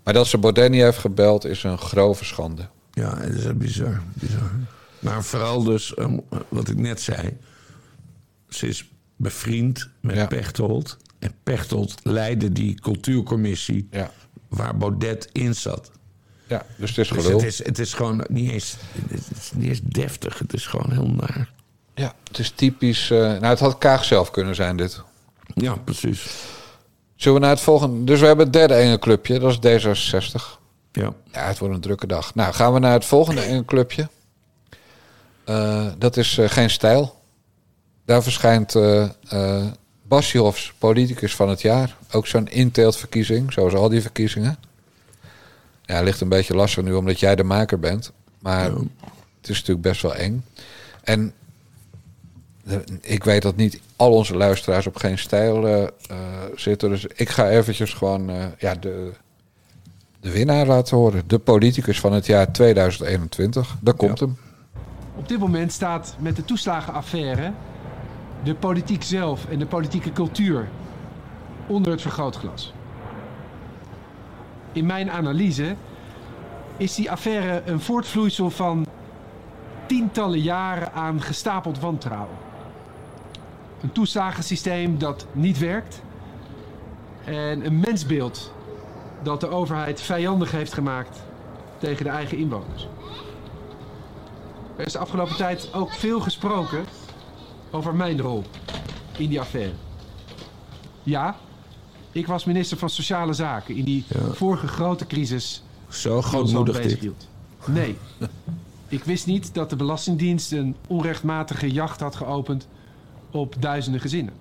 [0.04, 1.46] Maar dat ze Baudet niet heeft gebeld...
[1.46, 2.68] is een grove schande.
[2.94, 4.52] Ja, het is bizar, bizar.
[5.00, 6.18] Maar vooral dus, ehm,
[6.50, 7.38] wat ik net zei...
[8.50, 10.26] ze is bevriend met Ja.
[10.26, 10.98] Pechtold.
[11.22, 13.88] En Pechtold leidde die cultuurcommissie...
[13.92, 14.12] Ja,
[14.48, 15.92] waar Baudet in zat.
[16.48, 17.38] ja dus het is Dus gelul.
[17.38, 18.76] het is, het is gewoon niet eens,
[19.10, 20.40] het is niet eens deftig.
[20.40, 21.52] Het is gewoon heel naar.
[21.96, 23.12] Ja, het is typisch...
[23.12, 25.02] eh, nou, het had Kaag zelf kunnen zijn, dit.
[25.54, 26.26] Ja, precies.
[27.16, 28.04] Zullen we naar het volgende...
[28.04, 30.60] Dus we hebben het derde enge clubje, dat is D66.
[30.92, 31.14] Ja.
[31.32, 32.36] Ja, het wordt een drukke dag.
[32.36, 34.10] Nou, gaan we naar het volgende enge clubje.
[35.44, 37.20] Eh, dat is eh, Geen Stijl.
[38.06, 38.76] Daar verschijnt
[40.12, 41.98] eh Basjehofs politicus van het jaar.
[42.12, 44.58] Ook zo'n inteeltverkiezing, zoals al die verkiezingen.
[45.86, 48.12] Ja, ligt een beetje lastig nu omdat jij de maker bent.
[48.40, 48.64] Maar
[49.42, 50.46] het is natuurlijk best wel eng.
[51.04, 51.34] En
[52.64, 55.90] de- ik weet dat niet al onze luisteraars op geen stijl eh, eh,
[56.56, 56.90] zitten.
[56.90, 59.12] Dus ik ga eventjes gewoon eh, ja, de,
[60.20, 61.24] de winnaar laten horen.
[61.28, 63.76] De politicus van het jaar 2021.
[63.82, 64.38] Daar komt hem.
[65.16, 67.52] Op dit moment staat met de toeslagenaffaire
[68.44, 70.70] de politiek zelf en de politieke cultuur
[71.68, 72.74] onder het vergrootglas.
[74.72, 75.76] In mijn analyse
[76.78, 78.86] is die affaire een voortvloeisel van
[79.86, 82.38] tientallen jaren aan gestapeld wantrouwen.
[83.82, 86.02] Een toeslagensysteem dat niet werkt
[87.26, 88.54] en een mensbeeld
[89.24, 91.24] dat de overheid vijandig heeft gemaakt
[91.78, 92.88] tegen de eigen inwoners.
[94.76, 96.86] Er is de afgelopen tijd ook veel gesproken
[97.72, 98.44] over mijn rol
[99.18, 99.74] in die affaire.
[101.04, 101.36] Ja,
[102.12, 107.14] ik was minister van Sociale Zaken in die vorige grote crisis Zo grootmoedig dit.
[107.66, 107.98] Nee,
[108.88, 112.68] ik wist niet dat de Belastingdienst een onrechtmatige jacht had geopend
[113.32, 114.34] op duizenden gezinnen.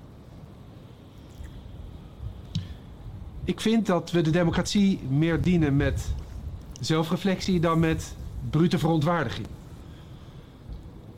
[3.44, 6.14] Ik vind dat we de democratie meer dienen met
[6.80, 8.14] zelfreflectie dan met
[8.50, 9.46] brute verontwaardiging.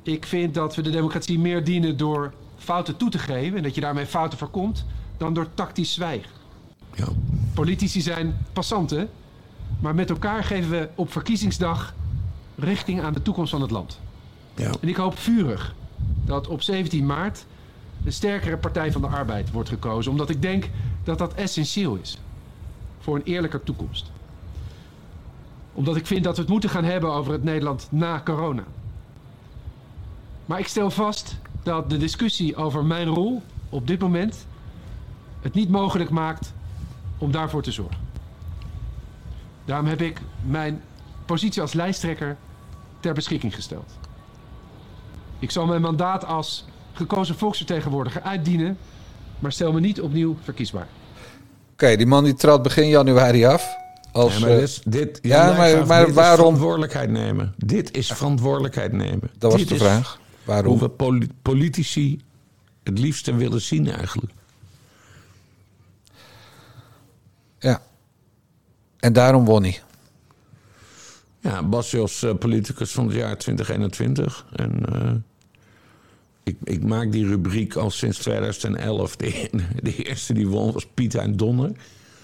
[0.02, 3.74] Ik vind dat we de democratie meer dienen door fouten toe te geven en dat
[3.74, 4.84] je daarmee fouten voorkomt,
[5.16, 6.30] dan door tactisch zwijgen.
[6.94, 7.08] Ja.
[7.54, 9.08] Politici zijn passanten,
[9.80, 11.94] maar met elkaar geven we op verkiezingsdag
[12.54, 14.00] richting aan de toekomst van het land.
[14.54, 14.70] Ja.
[14.80, 15.74] En ik hoop vurig
[16.24, 17.44] dat op 17 maart
[18.04, 20.68] een sterkere Partij van de Arbeid wordt gekozen, omdat ik denk
[21.04, 22.18] dat dat essentieel is
[23.00, 24.10] voor een eerlijker toekomst.
[25.72, 28.64] Omdat ik vind dat we het moeten gaan hebben over het Nederland na corona.
[30.46, 34.46] Maar ik stel vast dat de discussie over mijn rol op dit moment
[35.40, 36.52] het niet mogelijk maakt
[37.18, 37.96] om daarvoor te zorgen.
[39.64, 40.82] Daarom heb ik mijn
[41.26, 42.36] positie als lijsttrekker
[43.00, 43.92] ter beschikking gesteld.
[45.38, 48.78] Ik zal mijn mandaat als gekozen volksvertegenwoordiger uitdienen,
[49.38, 50.86] maar stel me niet opnieuw verkiesbaar.
[51.72, 53.80] Oké, die man die trad begin januari af.
[54.12, 57.54] Als, maar eh, dit, dit, ja, maar- maar dit is waarom- verantwoordelijkheid nemen.
[57.56, 59.30] Dit is verantwoordelijkheid nemen.
[59.38, 60.20] dat was Dit de is vraag.
[60.44, 60.72] Waarom?
[60.72, 62.20] Hoe we poli- politici
[62.82, 64.32] het liefste willen zien eigenlijk.
[67.58, 67.82] Ja.
[68.98, 69.80] En daarom won hij.
[71.40, 74.46] Ja, Bas Jos, eh, politicus van het jaar 2021.
[74.56, 75.12] En eh,
[76.42, 79.16] ik, ik maak die rubriek al sinds 2011.
[79.16, 79.48] De,
[79.82, 81.72] de eerste die won was Piet en Donner.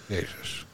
[0.06, 0.66] Jezus.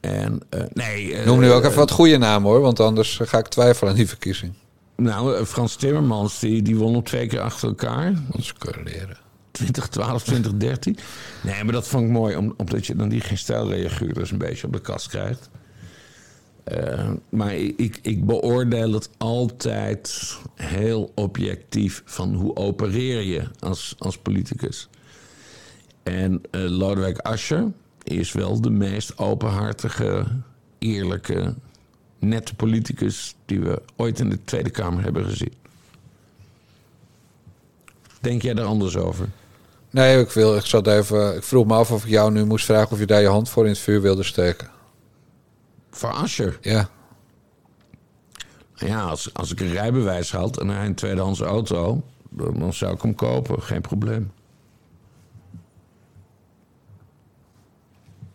[0.00, 1.24] En eh, nee...
[1.24, 4.08] Noem nu ook even wat goede namen hoor, want anders ga ik twijfelen aan die
[4.08, 4.52] verkiezing.
[4.96, 8.12] Nou, eh, Frans Timmermans, die, die won op twee keer achter elkaar.
[8.30, 9.16] Want ze kunnen leren.
[9.50, 10.96] 2012, 2013.
[11.42, 14.66] Nee, maar dat vond ik mooi, om- omdat je dan die geen stijlreaguurders een beetje
[14.66, 15.50] op de kast krijgt.
[16.64, 24.18] Eh, maar ik, ik beoordeel het altijd heel objectief van hoe opereer je als, als
[24.18, 24.88] politicus.
[26.02, 30.24] En eh, Lodewijk Asscher is wel de meest openhartige,
[30.78, 31.54] eerlijke,
[32.24, 35.52] nette politicus die we ooit in de Tweede Kamer hebben gezien.
[38.20, 39.28] Denk jij er anders over?
[39.90, 42.64] Nee, ik, wil, ik, zat even, ik vroeg me af of ik jou nu moest
[42.64, 44.68] vragen of je daar je hand voor in het vuur wilde steken.
[45.90, 46.58] Voor Asscher?
[46.60, 46.88] Ja.
[48.74, 52.94] Ja, als, als ik een rijbewijs had en hij een tweedehands auto, dan, dan zou
[52.94, 54.32] ik hem kopen, geen probleem.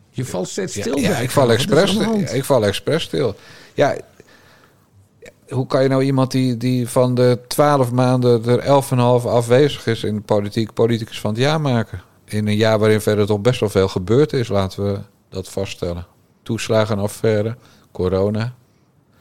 [0.09, 0.97] Je valt steeds stil.
[0.97, 1.23] ja, Dijkgraaf.
[1.23, 3.35] ik val expres, ja, ik val expres stil.
[3.79, 3.95] Ja,
[5.49, 9.25] hoe kan je nou iemand die, die van de twaalf maanden er elf en half
[9.25, 12.01] afwezig is in de politiek, politicus van het jaar maken?
[12.25, 16.05] In een jaar waarin verder toch best wel veel gebeurd is, laten we dat vaststellen.
[16.43, 17.57] Toeslagenaffaire,
[17.91, 18.53] corona.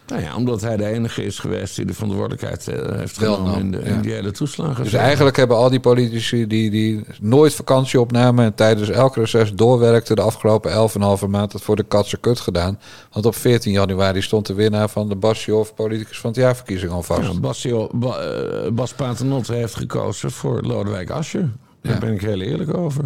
[0.08, 3.52] Nou ja, omdat hij de enige is geweest die de verantwoordelijkheid eh, heeft Wel genomen
[3.52, 3.94] nam, in, de, ja.
[3.94, 4.84] in die hele toeslagen.
[4.84, 9.52] Dus eigenlijk hebben al die politici die, die nooit vakantie opnamen en tijdens elk reces
[9.52, 10.90] doorwerkten de afgelopen
[11.22, 12.78] 11,5 maand het voor de katse kut gedaan.
[13.12, 17.02] Want op 14 januari stond de winnaar van de Basje politicus van het jaarverkiezing al
[17.02, 17.62] vast.
[17.62, 21.50] Ja, Ba- eh, Bas Paternotte heeft gekozen voor Lodewijk Asscher.
[21.82, 21.98] Daar Ja.
[21.98, 23.04] ben ik heel eerlijk over.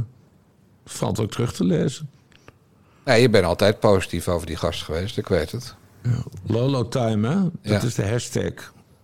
[0.85, 2.09] Valt ook terug te lezen.
[3.05, 5.75] Nee, je bent altijd positief over die gast geweest, ik weet het.
[6.47, 7.35] Lolo Time, hè?
[7.43, 7.83] Dat Ja.
[7.83, 8.53] is de hashtag.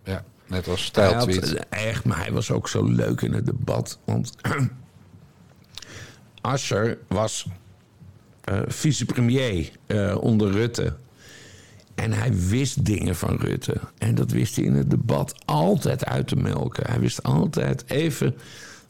[0.04, 1.66] Ja, net als stijltweet.
[1.68, 3.98] echt, maar hij was ook zo leuk in het debat.
[4.04, 4.32] Want
[6.40, 7.46] Asscher was
[8.44, 10.96] eh, vicepremier eh, onder Rutte.
[11.94, 13.80] En hij wist dingen van Rutte.
[13.98, 16.86] En dat wist hij in het debat altijd uit te melken.
[16.90, 18.36] Hij wist altijd even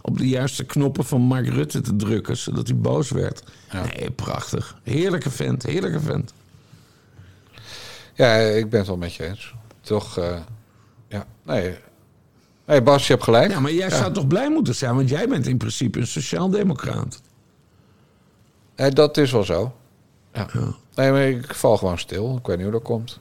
[0.01, 2.37] op de juiste knoppen van Mark Rutte te drukken...
[2.37, 3.43] zodat hij boos werd.
[3.73, 4.79] Nee, prachtig.
[4.83, 6.33] Heerlijke vent, heerlijke vent.
[8.19, 9.55] Ja, ik ben het wel met je eens.
[9.81, 10.37] Toch, eh,
[11.09, 11.77] ja, nee.
[12.67, 13.51] Nee, Bas, je hebt gelijk.
[13.51, 14.95] Ja, maar jij zou toch blij moeten zijn...
[14.95, 17.21] want jij bent in principe een sociaaldemocraat.
[18.77, 19.73] Nee, dat is wel zo.
[20.33, 20.47] Ja.
[20.95, 22.37] Nee, maar ik val gewoon stil.
[22.37, 23.21] Ik weet niet hoe dat komt.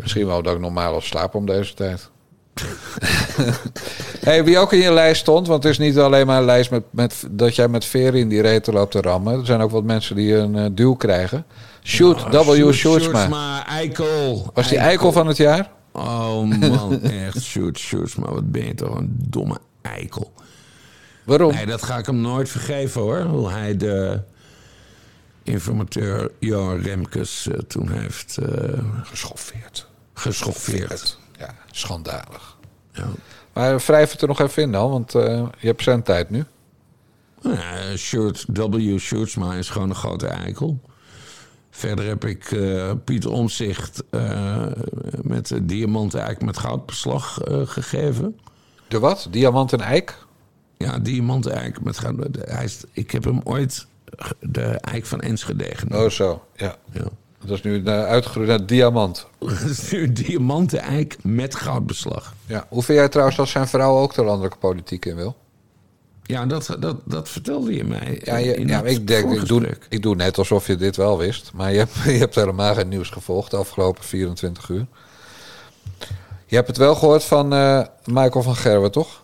[0.00, 2.10] Misschien wel dat ik normaal al slaap om deze tijd.
[4.26, 6.70] hey, wie ook in je lijst stond, want het is niet alleen maar een lijst
[6.70, 9.38] met, met, dat jij met veren in die reten loopt te rammen.
[9.38, 11.44] Er zijn ook wat mensen die een eh, duw krijgen.
[11.86, 12.72] Shoot, Oh, W.
[12.72, 12.72] Sjoerdsma.
[13.18, 14.50] Sjoerdsma, eikel.
[14.54, 15.70] Was die eikel van het jaar?
[15.92, 17.42] Oh man, echt.
[17.42, 20.32] Sjoerd Sjoerdsma, wat ben je toch een domme eikel.
[21.24, 21.52] Waarom?
[21.54, 23.20] Nee, dat ga ik hem nooit vergeven hoor.
[23.22, 24.20] Hoe hij de
[25.42, 29.88] informateur Johan Remkes eh, toen heeft eh, Geschoffeerd.
[30.14, 31.18] geschoffeerd.
[31.38, 32.56] Ja, schandalig.
[32.92, 33.06] Ja.
[33.52, 36.44] Maar wrijf het er nog even in dan, want eh, je hebt zendtijd nu.
[37.42, 38.98] Nou Ja, W.
[38.98, 40.80] Sjoerdsma is gewoon een grote eikel.
[41.76, 44.66] Verder heb ik eh Piet Omzicht eh,
[45.22, 48.40] met uh, diamanten eigenlijk met goudbeslag eh, gegeven.
[48.88, 49.28] De wat?
[49.30, 50.18] Diamant en eik?
[50.76, 52.26] Ja, diamanten eigenlijk met goud.
[52.40, 53.86] Hij is, ik heb hem ooit
[54.40, 56.04] de eik van Enschede genoemd.
[56.04, 56.44] Oh, zo.
[56.56, 56.76] Ja.
[56.92, 57.04] Ja.
[57.38, 59.26] Dat is nu uh, uitgegroeid naar diamant.
[59.38, 62.34] Dat is nu diamanten eik met goudbeslag.
[62.46, 62.66] Ja.
[62.68, 65.36] Hoe vind jij trouwens dat zijn vrouw ook de landelijke politiek in wil?
[66.26, 68.20] Ja, dat, dat, dat vertelde je mij.
[68.24, 71.18] Ja, je, in ja ik, denk, ik, doe, ik doe net alsof je dit wel
[71.18, 71.50] wist.
[71.54, 74.86] Maar je hebt, je hebt helemaal geen nieuws gevolgd de afgelopen 24 uur.
[76.46, 79.22] Je hebt het wel gehoord van eh, Michael van Gerwen, toch?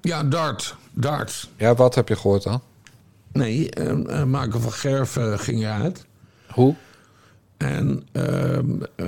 [0.00, 0.76] Ja, Dart.
[0.92, 1.48] Dart.
[1.56, 2.60] Ja, wat heb je gehoord dan?
[3.32, 6.06] Nee, eh, eh, Michael van Gerven ging eruit.
[6.50, 6.74] Hoe?
[7.56, 9.06] En ehm, eh,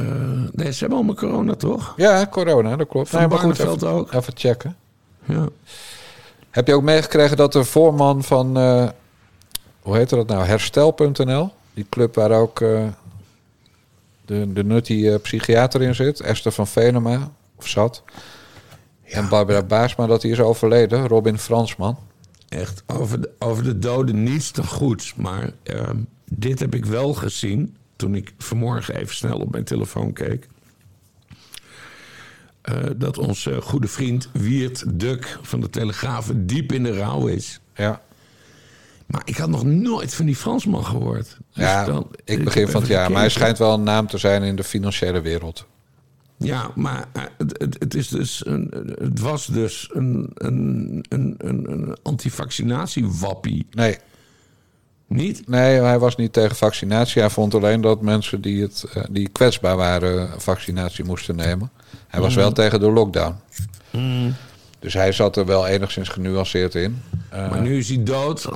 [0.53, 1.95] nee, ze hebben allemaal corona, toch?
[1.97, 3.09] Ja, corona, dat klopt.
[3.09, 4.12] Van Nee, maar goed, even, ook.
[4.12, 4.77] even checken.
[5.25, 5.49] Ja.
[6.57, 8.88] Heb je ook meegekregen dat de voorman van, eh,
[9.81, 12.87] hoe heet dat nou, herstel.nl, die club waar ook eh,
[14.25, 18.03] de, de nutty eh, psychiater in zit, Esther van Venema, of zat,
[19.03, 21.99] en Barbara Baasma, dat die is overleden, Robin Fransman.
[22.49, 25.14] Echt, over de, over de doden niets te goeds.
[25.14, 30.12] Maar ehm, dit heb ik wel gezien toen ik vanmorgen even snel op mijn telefoon
[30.12, 30.49] keek.
[32.66, 37.61] Eh, dat onze goede vriend Wiert Duk van de Telegraaf diep in de rouw is.
[37.74, 38.02] Ja,
[39.07, 41.26] Maar ik had nog nooit van die Fransman gehoord.
[41.52, 44.18] Dus ja dan- ik begin van het jaar, maar hij schijnt wel een naam te
[44.18, 45.66] zijn in de financiële wereld.
[46.37, 51.35] Ja, maar eh, het, het, het, is dus een, het was dus een, een, een,
[51.38, 53.66] een, een antivaccinatiewappie.
[53.70, 53.96] Nee,
[55.09, 55.49] Niet?
[55.49, 57.21] nee, hij was niet tegen vaccinatie.
[57.21, 61.71] Hij vond alleen dat mensen die, het, eh, die kwetsbaar waren, vaccinatie moesten nemen.
[62.09, 63.35] Hij was wel tegen de lockdown.
[64.79, 67.03] Dus hij zat er wel enigszins genuanceerd in.
[67.29, 68.49] Eh, Maar nu is hij dood.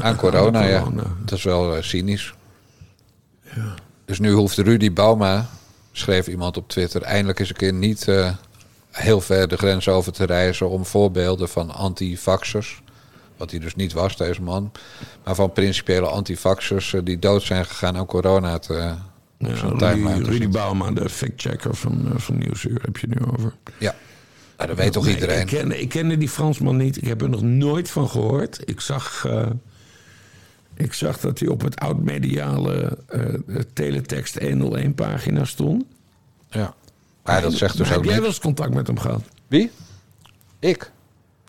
[0.00, 0.78] aan corona, Aan ja.
[0.78, 1.02] corona.
[1.24, 2.34] Dat is wel eh, cynisch.
[4.04, 5.46] Dus nu hoeft Rudy Bauma,
[5.92, 8.06] schreef iemand op Twitter, eindelijk eens een keer niet
[8.90, 12.82] heel ver de grens over te reizen om voorbeelden van antivaxers,
[13.36, 14.72] wat hij dus niet was, deze man,
[15.24, 18.92] maar van principiële antivaxers eh, die dood zijn gegaan aan corona te, eh,
[19.38, 20.48] Ja, Rudy, Rudy.
[20.48, 23.54] Bauma, de factchecker van, eh, van Nieuwsuur, heb je nu over.
[23.78, 23.94] Ja,
[24.56, 25.40] Nou, dat weet toch Nee, iedereen.
[25.40, 26.96] Ik kende, ik kende die Fransman niet.
[26.96, 28.60] Ik heb er nog nooit van gehoord.
[28.64, 29.46] Ik zag, eh,
[30.74, 33.20] ik zag dat hij op het oud-mediale eh,
[33.72, 35.84] teletext 101 pagina stond.
[36.50, 36.74] Ja.
[37.24, 38.34] Maar dat zegt dus Maar ook Heb jij wel niks.
[38.36, 39.22] eens contact met hem gehad?
[39.46, 39.70] Wie?
[40.58, 40.90] Ik?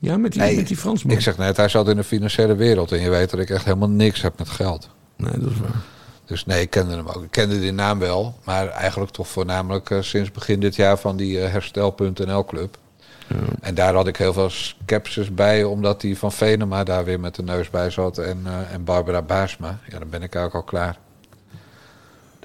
[0.05, 1.15] Ja, met die, Nee, met die Fransman.
[1.15, 3.65] Ik zeg net, hij zat in de financiële wereld en je weet dat ik echt
[3.65, 4.89] helemaal niks heb met geld.
[5.15, 5.81] Nee, dat is waar.
[6.25, 7.23] Dus nee, ik kende hem ook.
[7.23, 11.17] Ik kende die naam wel, maar eigenlijk toch voornamelijk eh, sinds begin dit jaar van
[11.17, 12.77] die eh, herstel.nl club.
[13.61, 17.35] En daar had ik heel veel skepsis bij, omdat die van Venema daar weer met
[17.35, 19.79] de neus bij zat en, eh, en Barbara Baarsma.
[19.89, 20.97] Ja, dan ben ik eigenlijk al klaar.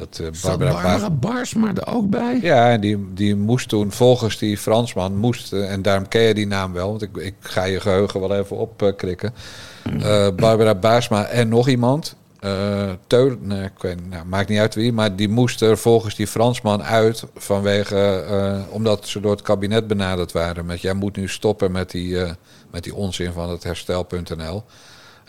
[0.01, 1.63] Dat eh, Barbara, Barbara Baarsma.
[1.63, 2.39] Barsma er ook bij?
[2.43, 6.35] Ja, en die, die moest toen, volgens die Fransman, moest, eh, en daarom ken je
[6.35, 9.35] die naam wel, want ik, ik ga je geheugen wel even opkrikken.
[10.01, 12.17] Eh Barbara Baarsma en nog iemand.
[13.07, 16.27] Teul, nee, ik weet, nou, maakt niet uit wie, maar die moest er volgens die
[16.27, 18.25] Fransman uit vanwege,
[18.71, 22.17] omdat ze door het kabinet benaderd waren met jij moet nu stoppen met die,
[22.71, 24.65] met die onzin van het herstel.nl.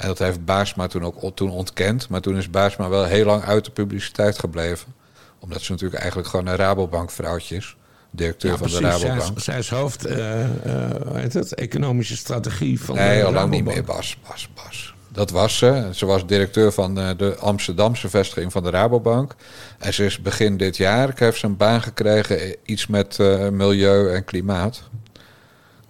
[0.02, 3.44] En dat heeft Baarsma toen ook toen ontkend, maar toen is Baarsma wel heel lang
[3.44, 4.94] uit de publiciteit gebleven
[5.40, 7.76] omdat ze natuurlijk eigenlijk gewoon een Rabobank-vrouwtje is.
[8.12, 8.74] Directeur Ja, van de.
[8.74, 9.38] Zij Rabobank.
[9.38, 11.54] is, zij is hoofd, hoe heet het?
[11.54, 13.88] Economische strategie van Nee, de al lang niet Rabobank.
[13.88, 14.18] meer, Bas.
[14.28, 14.94] Bas, Bas.
[15.10, 15.90] Dat was ze.
[15.94, 19.36] Ze was directeur van eh, de Amsterdamse vestiging van de Rabobank.
[19.80, 23.18] En ze is begin dit jaar, heeft ze een baan gekregen, iets met
[23.52, 24.82] milieu en klimaat.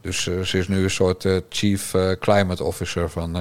[0.02, 3.38] Dus ze is nu een soort chief climate officer van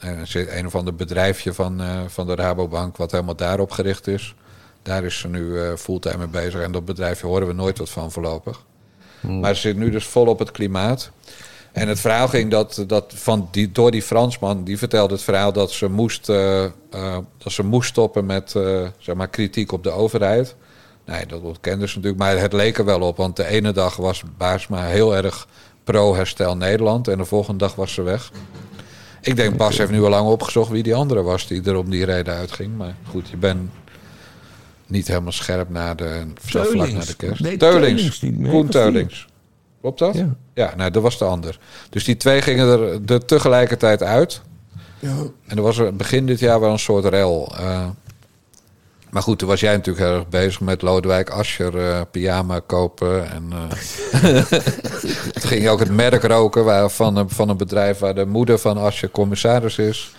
[0.00, 3.70] eh, eh, ze- een of ander bedrijfje van, eh, van de Rabobank, wat helemaal daarop
[3.70, 4.34] gericht is.
[4.82, 6.60] Daar is ze nu eh, fulltime mee bezig.
[6.62, 8.64] En dat bedrijfje horen we nooit wat van voorlopig.
[9.40, 11.10] Maar ze zit nu dus vol op het klimaat.
[11.72, 15.52] En het verhaal ging dat, dat van die, door die Fransman, die vertelde het verhaal
[15.52, 18.50] dat ze moest, dat ze moest stoppen met
[18.98, 20.54] zeg maar kritiek op de overheid.
[21.04, 23.16] Nee, dat ontkende ze natuurlijk, maar het leek er wel op.
[23.16, 25.46] Want de ene dag was Baarsma heel erg
[25.84, 28.30] pro-herstel Nederland en de volgende dag was ze weg.
[29.22, 31.90] Ik denk, Bas heeft nu al lang opgezocht wie die andere was die er om
[31.90, 32.76] die reden uitging.
[32.76, 33.70] Maar goed, je bent
[34.86, 37.40] niet helemaal scherp na de, zo vlak na de kerst.
[37.42, 38.18] Nee, Teulings.
[38.70, 39.30] Teulings Koen.
[39.80, 40.14] Klopt dat?
[40.14, 40.34] Ja.
[40.54, 41.58] Ja, nou, dat was de ander.
[41.90, 44.40] Dus die twee gingen er, er tegelijkertijd uit.
[44.98, 45.16] Ja.
[45.46, 47.54] En er was er begin dit jaar wel een soort rel.
[47.58, 47.86] eh.
[49.10, 53.30] Maar goed, toen was jij natuurlijk heel erg bezig met Lodewijk Asscher eh, pyjama kopen.
[53.30, 54.30] En eh,
[55.32, 58.26] toen ging je ook het merk roken waar, van, een, van een bedrijf waar de
[58.26, 60.14] moeder van Asscher commissaris is.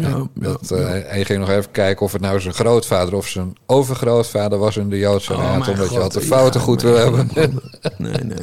[0.00, 3.26] Ja, Dat, eh, En je ging nog even kijken of het nou zijn grootvader of
[3.28, 5.68] zijn overgrootvader was in de Joodse Oh, raad.
[5.68, 7.30] omdat je God, de ik fouten goed wil hebben.
[7.34, 7.48] Nee,
[7.96, 8.38] nee, nee.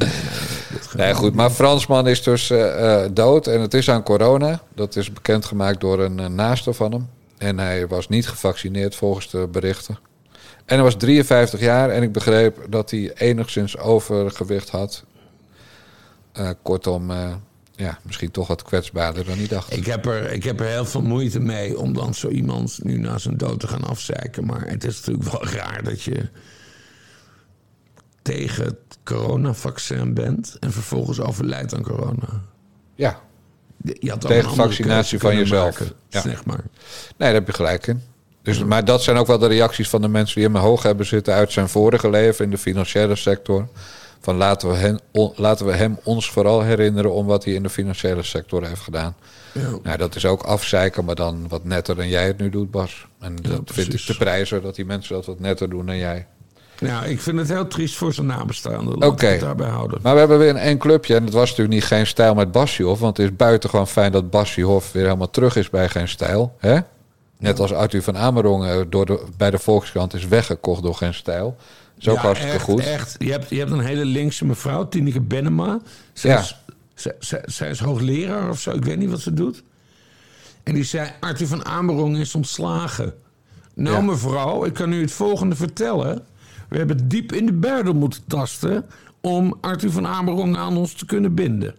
[0.96, 1.14] nee.
[1.14, 1.34] Goed.
[1.34, 2.52] Maar Fransman is dus
[3.12, 4.60] dood en het is aan corona.
[4.74, 7.08] Dat is bekendgemaakt door een naaste van hem.
[7.38, 9.98] En hij was niet gevaccineerd volgens de berichten.
[10.64, 15.04] En hij was 53 jaar en ik begreep dat hij enigszins overgewicht had.
[16.32, 17.34] Eh, kortom, eh,
[17.76, 19.76] ja, misschien toch wat kwetsbaarder dan hij dacht.
[19.76, 22.98] Ik heb, er, ik heb er heel veel moeite mee om dan zo iemand nu
[22.98, 24.46] na zijn dood te gaan afzeiken.
[24.46, 26.28] Maar het is natuurlijk wel raar dat je
[28.22, 32.42] tegen het coronavaccin bent en vervolgens overlijdt aan corona.
[32.94, 33.20] Ja,
[34.00, 35.78] Je Tegen vaccinatie van jezelf.
[36.08, 36.20] Ja.
[36.20, 36.56] Zeg maar.
[36.56, 38.02] nee, daar heb je gelijk in.
[38.42, 41.06] Dus, maar dat zijn ook wel de reacties van de mensen die hem hoog hebben
[41.06, 43.68] zitten uit zijn vorige leven in de financiële sector.
[44.20, 47.62] Van laten we, hen, on- laten we hem ons vooral herinneren om wat hij in
[47.62, 49.16] de financiële sector heeft gedaan.
[49.52, 49.68] Ja.
[49.82, 53.06] Nou, dat is ook afzeiken, maar dan wat netter dan jij het nu doet, Bas.
[53.20, 56.26] En dat vind ik te prijzen dat die mensen dat wat netter doen dan jij.
[56.80, 59.02] Nou, ik vind het heel triest voor zijn nabestaanden.
[59.02, 59.26] Oké.
[59.26, 59.98] het daarbij houden.
[60.02, 61.14] Maar we hebben weer een één clubje.
[61.14, 63.00] En het was natuurlijk niet geen stijl met Basjehoff.
[63.00, 66.56] Want het is buitengewoon fijn dat Basjehoff weer helemaal terug is bij geen stijl.
[66.58, 66.78] Hè?
[67.38, 71.46] Net als Arthur van Amerongen door de, bij de Volkskrant is weggekocht door geen stijl.
[71.46, 72.80] Ook Ja, hartstikke echt, goed.
[72.80, 73.14] Echt.
[73.18, 75.78] Je, hebt, je hebt een hele linkse mevrouw, Tineke Bennema.
[76.12, 76.38] Zij, Ja.
[76.38, 76.56] is,
[76.94, 79.62] zij, zij, zij is hoogleraar of zo, ik weet niet wat ze doet.
[80.62, 83.14] En die zei, Arthur van Amerongen is ontslagen.
[83.74, 84.02] Nou Ja.
[84.02, 86.24] mevrouw, ik kan u het volgende vertellen.
[86.68, 88.86] We hebben diep in de buidel moeten tasten...
[89.20, 91.74] om Arthur van Amerongen aan ons te kunnen binden.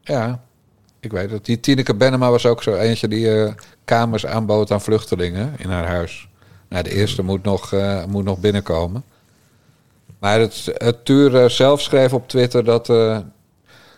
[0.00, 0.42] Ja,
[1.00, 1.44] ik weet het.
[1.44, 3.52] Die Tineke Bennema was ook zo eentje die eh,
[3.84, 6.28] kamers aanbood aan vluchtelingen in haar huis.
[6.68, 9.04] Nou, de eerste moet nog, eh, moet nog binnenkomen.
[10.18, 12.86] Maar het, het Tuur eh, zelf schreef op Twitter dat,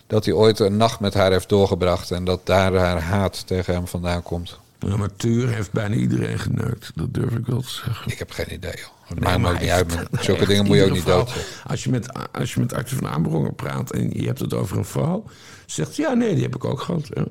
[0.06, 2.10] dat hij ooit een nacht met haar heeft doorgebracht.
[2.10, 4.58] En dat daar haar haat tegen hem vandaan komt.
[4.86, 6.90] Maar Tuur heeft bijna iedereen geneukt.
[6.94, 8.10] Dat durf ik wel te zeggen.
[8.10, 8.86] Ik heb geen idee, joh.
[9.04, 9.94] Het Nee, maakt me maar ook niet uit.
[9.94, 11.32] maar Zulke dingen moet je ook niet dood.
[11.66, 14.78] Als je, met, als je met Arthur van Amerongen praat en je hebt het over
[14.78, 15.24] een vrouw...
[15.66, 17.08] zegt ze, ja, nee, die heb ik ook gehad.
[17.14, 17.24] Ja,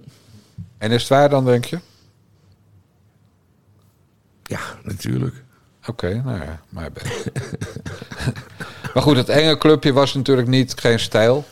[0.78, 1.80] En is het waar dan, denk je?
[4.44, 5.44] ja natuurlijk.
[5.86, 6.90] Oké, nou ja, maar
[8.94, 11.46] Maar goed, het enge clubje was natuurlijk niet geen stijl.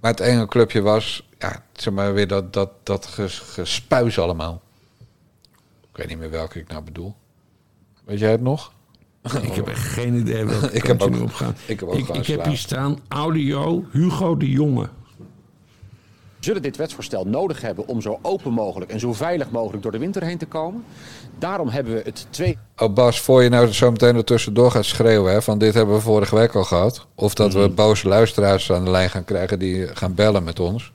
[0.00, 4.62] Maar het enge clubje was, ja, zeg maar weer dat, dat, dat ges- gespuis allemaal.
[5.90, 7.14] Ik weet niet meer welke ik nou bedoel.
[8.04, 8.72] Weet jij het nog?
[9.42, 11.54] Ik heb echt geen idee welke Ik heb ook- nu opgaan.
[11.66, 14.88] ik heb ook ik, ik heb hier staan audio Hugo de Jonge.
[16.40, 19.98] zullen dit wetsvoorstel nodig hebben om zo open mogelijk en zo veilig mogelijk door de
[19.98, 20.84] winter heen te komen.
[21.38, 24.84] Daarom hebben we het twee Oh Bas, voor je nou zo meteen er tussendoor gaat
[24.84, 25.32] schreeuwen...
[25.32, 27.06] Hè, van dit hebben we vorige week al gehad...
[27.14, 29.58] of dat we boze luisteraars aan de lijn gaan krijgen...
[29.58, 30.92] die gaan bellen met ons.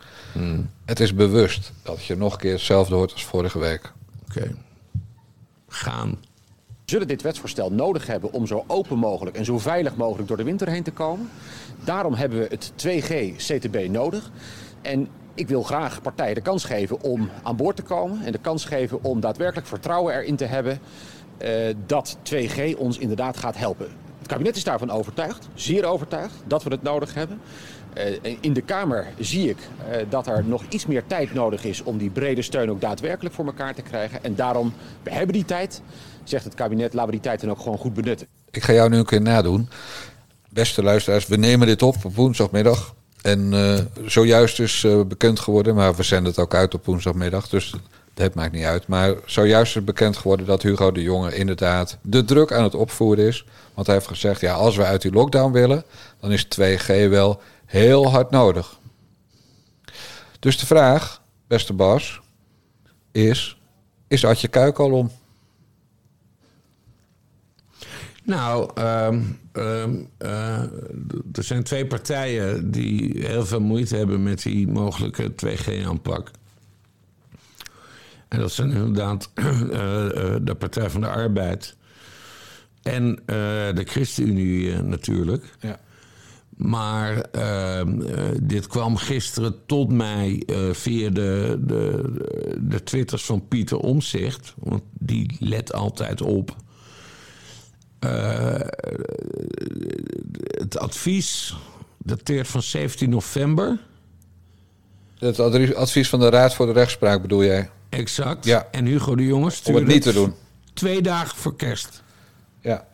[0.85, 3.91] Het is bewust dat je nog een keer hetzelfde hoort als vorige week.
[4.29, 4.55] Oké.
[5.67, 6.17] Gaan.
[6.85, 10.43] zullen dit wetsvoorstel nodig hebben om zo open mogelijk en zo veilig mogelijk door de
[10.43, 11.29] winter heen te komen.
[11.83, 14.31] Daarom hebben we het 2G CTB nodig.
[14.81, 18.37] En ik wil graag partijen de kans geven om aan boord te komen en de
[18.37, 20.79] kans geven om daadwerkelijk vertrouwen erin te hebben
[21.37, 23.87] eh, dat 2G ons inderdaad gaat helpen.
[24.17, 27.39] Het kabinet is daarvan overtuigd, zeer overtuigd, dat we het nodig hebben.
[27.93, 31.83] Eh, in de Kamer zie ik eh, dat er nog iets meer tijd nodig is
[31.83, 34.23] om die brede steun ook daadwerkelijk voor elkaar te krijgen.
[34.23, 34.73] En daarom,
[35.03, 35.81] we hebben die tijd,
[36.23, 38.27] zegt het kabinet, laten we die tijd dan ook gewoon goed benutten.
[38.51, 39.69] Ik ga jou nu een keer nadoen.
[40.49, 42.93] Beste luisteraars, we nemen dit op woensdagmiddag.
[43.21, 47.49] En eh, zojuist is bekend geworden, maar we zenden het ook uit op woensdagmiddag.
[47.49, 47.75] Dus
[48.13, 48.87] dat maakt niet uit.
[48.87, 53.27] Maar zojuist is bekend geworden dat Hugo de Jonge inderdaad de druk aan het opvoeren
[53.27, 53.45] is.
[53.73, 55.83] Want hij heeft gezegd, ja, als we uit die lockdown willen,
[56.19, 57.41] dan is 2G wel
[57.73, 58.79] heel hard nodig.
[60.39, 62.21] Dus de vraag, beste Bas,
[63.11, 63.57] is,
[64.07, 65.11] is Adje Kuik al om?
[68.23, 69.21] Nou, ehm,
[69.51, 70.61] ehm, eh,
[71.33, 76.31] er zijn twee partijen die heel veel moeite hebben met die mogelijke 2G-aanpak.
[78.27, 81.75] En dat zijn inderdaad eh, eh, de Partij van de Arbeid
[82.81, 83.21] en
[83.75, 85.55] de ChristenUnie natuurlijk.
[85.59, 85.79] Ja.
[86.63, 92.11] Maar ehm, eh, dit kwam gisteren tot mij eh, via de, de,
[92.59, 94.53] de twitters van Pieter Omzicht.
[94.57, 96.55] Want die let altijd op.
[97.99, 98.59] Eh,
[100.57, 101.55] het advies
[101.97, 103.79] dateert van 17 november.
[105.17, 105.39] Het
[105.75, 107.69] advies- van de Raad voor de Rechtspraak bedoel jij?
[107.89, 108.45] Exact.
[108.45, 108.67] Ja.
[108.71, 110.33] En Hugo de Jonge Om het niet te doen.
[110.73, 112.03] Twee dagen voor kerst.
[112.61, 112.87] Ja.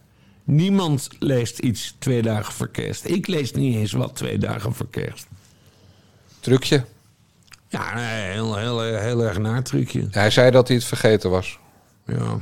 [0.49, 3.05] Niemand leest iets twee dagen voor kerst.
[3.05, 5.27] Ik lees niet eens wat twee dagen voor kerst.
[6.39, 6.85] Trucje.
[7.67, 10.07] Ja, nee, heel, heel, heel erg naar trucje.
[10.11, 11.59] Hij zei dat hij het vergeten was.
[12.05, 12.37] Ja.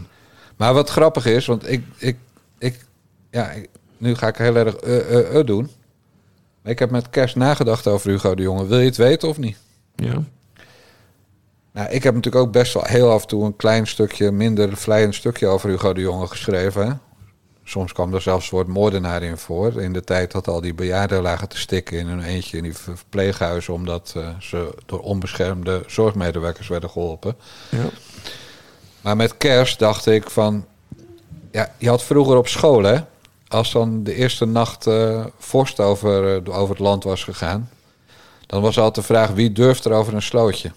[0.57, 2.17] Maar wat grappig is, want ik, ik,
[2.57, 2.85] ik
[3.31, 5.69] ja, ik- nu ga ik heel erg uh, uh, uh doen.
[6.63, 8.65] Ik heb met kerst nagedacht over Hugo de Jonge.
[8.67, 9.57] Wil je het weten of niet?
[9.95, 10.23] Ja.
[11.71, 14.77] Nou, ik heb natuurlijk ook best wel heel af en toe een klein stukje, minder
[14.77, 16.87] vlijend stukje over Hugo de Jonge geschreven.
[16.87, 16.93] Hè?
[17.69, 19.81] Soms kwam er zelfs woord moordenaar in voor.
[19.81, 22.77] In de tijd dat al die bejaarden lagen te stikken in hun eentje in die
[22.77, 23.73] verpleeghuizen.
[23.73, 27.35] omdat eh, ze door onbeschermde zorgmedewerkers werden geholpen.
[27.69, 27.89] Ja.
[29.01, 30.65] Maar met kerst dacht ik van.
[31.51, 32.97] Ja, je had vroeger op school, hè?
[33.47, 37.69] Als dan de eerste nacht eh vorst over, eh, over het land was gegaan.
[38.45, 40.71] dan was altijd de vraag wie durft er over een slootje.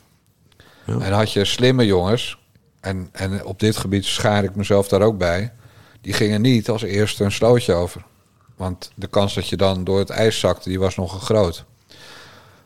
[0.85, 0.99] Ja.
[0.99, 2.39] En had je slimme jongens.
[2.81, 5.53] En, en op dit gebied schaar ik mezelf daar ook bij.
[6.01, 8.03] Die gingen niet als eerste een slootje over.
[8.57, 11.65] Want de kans dat je dan door het ijs zakte, die was nogal groot.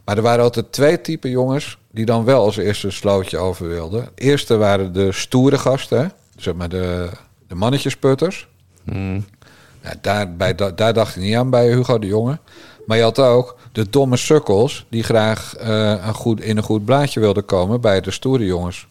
[0.04, 3.68] Maar er waren altijd twee typen jongens die dan wel als eerste een slootje over
[3.68, 4.04] wilden.
[4.14, 6.06] De eerste waren de stoere gasten, hè?
[6.36, 7.10] zeg maar de,
[7.48, 8.48] de mannetjesputters.
[9.82, 12.38] Ja, daar, bij, da- daar dacht ik niet aan bij Hugo de Jonge.
[12.86, 16.84] Maar je had ook de domme sukkels die graag eh, een goed, in een goed
[16.84, 18.86] blaadje wilden komen bij de stoere jongens.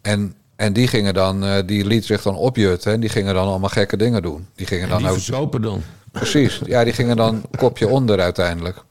[0.00, 3.46] En, en die gingen dan, eh, die liet zich dan opjutten en die gingen dan
[3.46, 4.46] allemaal gekke dingen doen.
[4.54, 5.62] Die gingen En dan die ook.
[5.62, 5.82] dan.
[6.12, 8.82] Precies, ja, die gingen dan kopje onder uiteindelijk.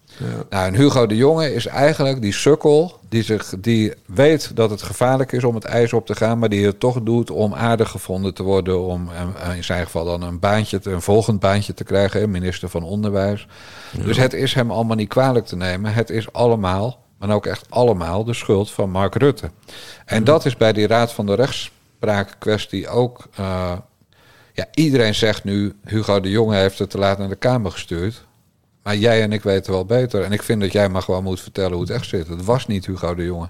[0.49, 4.82] Nou, en Hugo de Jonge is eigenlijk die sukkel die, zich, die weet dat het
[4.82, 7.89] gevaarlijk is om het ijs op te gaan, maar die het toch doet om aardig
[7.89, 9.09] gevonden te worden, om
[9.41, 12.84] eh, in zijn geval dan een baantje, te- een volgend baantje te krijgen, minister van
[12.84, 13.47] Onderwijs.
[14.05, 15.93] Dus het is hem allemaal niet kwalijk te nemen.
[15.93, 19.51] Het is allemaal, maar ook echt allemaal, de schuld van Mark Rutte.
[20.05, 23.28] En dat is bij die Raad van de Rechtspraak kwestie ook.
[23.36, 23.78] eh,
[24.53, 28.26] ja, iedereen zegt nu, Hugo de Jonge heeft het te laat naar de Kamer gestuurd.
[28.84, 30.24] Maar jij en ik weten wel beter.
[30.24, 32.28] En ik vind dat jij maar gewoon moet vertellen hoe het echt zit.
[32.28, 33.49] Het was niet Hugo de Jonge.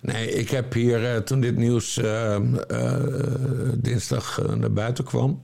[0.00, 2.40] Nee, ik heb hier eh, toen dit nieuws eh,
[3.74, 5.42] dinsdag naar buiten kwam,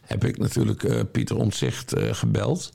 [0.00, 2.72] heb ik natuurlijk Pieter Omtzigt gebeld.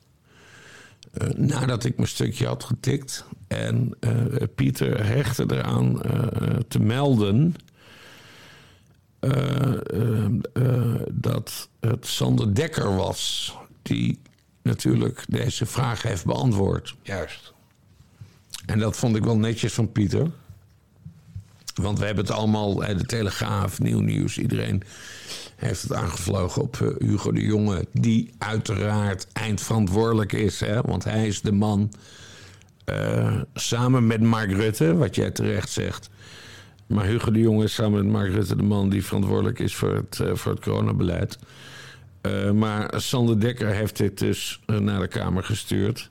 [1.18, 3.26] Eh, nadat ik mijn stukje had getikt.
[3.48, 4.12] En eh,
[4.56, 7.56] Pieter hechtte eraan eh, te melden
[11.12, 14.20] dat het Sander Dekker was die
[14.62, 16.96] natuurlijk deze vraag heeft beantwoord.
[17.02, 17.54] Juist.
[18.66, 20.32] En dat vond ik wel netjes van Pieter.
[21.74, 24.84] Want we hebben het allemaal, de Telegraaf, Nieuw Nieuws, iedereen
[25.58, 27.86] heeft het aangevlogen op eh, Hugo de Jonge.
[27.92, 30.60] Die uiteraard eindverantwoordelijk is.
[30.60, 31.92] Hè, want hij is de man,
[32.86, 36.10] eh, samen met Mark Rutte, wat jij terecht zegt.
[36.88, 39.94] Maar Hugo de Jonge is samen met Mark Rutte de man die verantwoordelijk is voor
[39.94, 41.38] het, eh, voor het coronabeleid.
[42.22, 46.10] Eh, maar Sander Dekker heeft dit dus naar de Kamer gestuurd.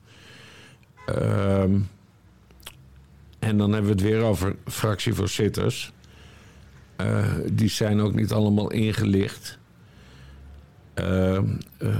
[1.05, 1.79] Ehm
[3.39, 5.91] en dan hebben we het weer over fractievoorzitters.
[6.97, 9.57] Eh, die zijn ook niet allemaal ingelicht.
[10.95, 11.39] Uh,
[11.81, 11.97] uh,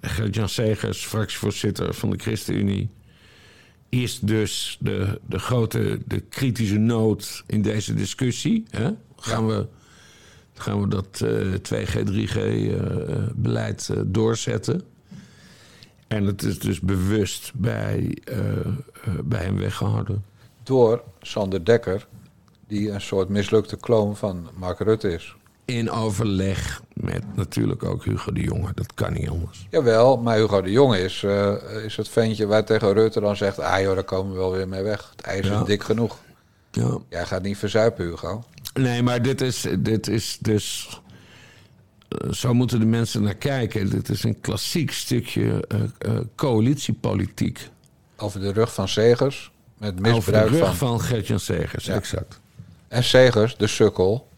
[0.00, 2.88] Gert-Jan Segers, fractievoorzitter van de ChristenUnie...
[3.88, 8.64] is dus de, de grote, de kritische noot in deze discussie.
[8.70, 8.90] Hè?
[9.16, 9.66] Gaan, we,
[10.54, 14.84] gaan we dat eh 2G, 3G-beleid doorzetten...
[16.10, 18.66] En het is dus bewust bij, eh, eh,
[19.24, 20.24] bij hem weggehouden.
[20.62, 22.06] Door Sander Dekker,
[22.70, 25.34] die een soort mislukte kloon van Mark Rutte is.
[25.64, 28.68] In overleg met natuurlijk ook Hugo de Jonge.
[28.74, 29.66] Dat kan niet anders.
[29.70, 31.54] Jawel, maar Hugo de Jonge is, eh,
[31.84, 33.58] is het ventje waar tegen Rutte dan zegt...
[33.58, 35.10] ah joh, daar komen we wel weer mee weg.
[35.16, 35.60] Het ijs Ja.
[35.60, 36.18] is dik genoeg.
[36.70, 36.98] Ja.
[37.08, 38.44] Jij gaat niet verzuipen, Hugo.
[38.74, 40.88] Nee, maar dit is, dit is dus...
[42.08, 43.90] eh, Zo moeten de mensen naar kijken.
[43.90, 45.64] Dit is een klassiek stukje
[45.98, 47.68] eh, coalitiepolitiek.
[48.16, 50.76] Over de rug van Segers, met Over de misbruik rug van...
[50.76, 51.94] van Gert-Jan Segers, Ja.
[51.94, 52.40] exact.
[52.90, 54.28] En Segers, de sukkel...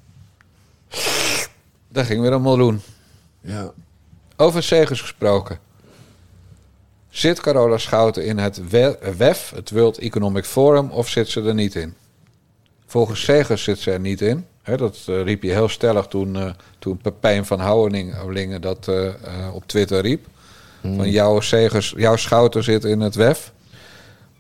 [1.89, 2.81] daar ging weer een miljoen.
[3.41, 3.73] Ja.
[4.37, 5.59] Over Segers gesproken.
[7.09, 11.55] Zit Carola Schouten in het we- WEF, het World Economic Forum, of zit ze er
[11.55, 11.95] niet in?
[12.87, 14.47] Volgens Segers zit ze er niet in.
[14.77, 19.15] Dat eh, riep je heel stellig toen, eh, toen Pepijn van Houwelingen dat eh, eh,
[19.55, 20.27] op Twitter riep.
[20.83, 23.53] Van jouw, Segers, jouw Schouten zit in het WEF.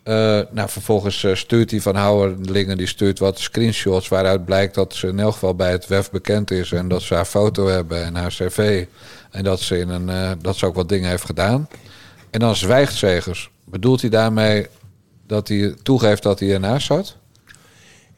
[0.02, 4.94] Eh, nou, vervolgens eh, stuurt hij van Houwelingen die stuurt wat screenshots waaruit blijkt dat
[4.94, 8.04] ze in elk geval bij het WEF bekend is en dat ze haar foto hebben
[8.04, 8.86] en haar cv
[9.30, 11.68] en dat ze, in een, eh, dat ze ook wat dingen heeft gedaan.
[12.30, 13.50] En dan zwijgt Segers.
[13.64, 14.66] Bedoelt hij daarmee
[15.26, 17.16] dat hij toegeeft dat hij ernaast zat?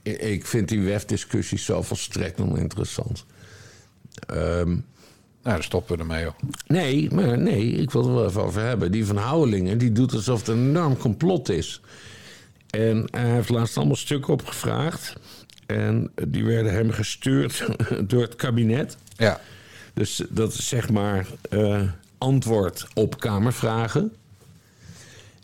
[0.02, 3.24] Ik- vind die WEF-discussie zo volstrekt oninteressant.
[4.26, 4.76] Ehm
[5.44, 6.34] Nou, dan stoppen we ermee, joh.
[6.66, 8.92] Nee, maar nee, ik wil het er wel even over hebben.
[8.92, 11.80] Die van Houwelingen, die doet alsof het een enorm complot is.
[12.70, 15.12] En hij heeft laatst allemaal stukken opgevraagd.
[15.66, 17.66] En die werden hem gestuurd
[18.10, 18.96] door het kabinet.
[19.16, 19.40] Ja,
[19.94, 21.82] Dus dat is zeg maar eh,
[22.18, 24.12] antwoord op Kamervragen.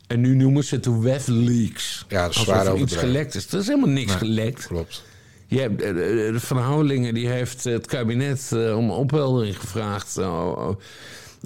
[0.07, 2.05] En nu noemen ze het de WEF-leaks.
[2.09, 3.53] Ja, dat is zwaar er iets gelekt is.
[3.53, 4.67] Er is helemaal niks Nee, gelekt.
[4.67, 5.03] Klopt.
[5.51, 10.19] Je hebt, eh, eh, de Van Houwelingen die heeft het kabinet eh, om opheldering gevraagd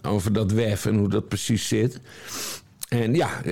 [0.02, 2.00] over dat WEF en hoe dat precies zit.
[2.88, 3.42] En ja,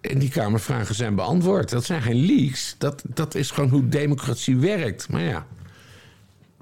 [0.00, 1.70] en die Kamervragen zijn beantwoord.
[1.70, 2.74] Dat zijn geen leaks.
[2.78, 5.08] Dat, dat is gewoon hoe democratie werkt.
[5.08, 5.46] Maar ja,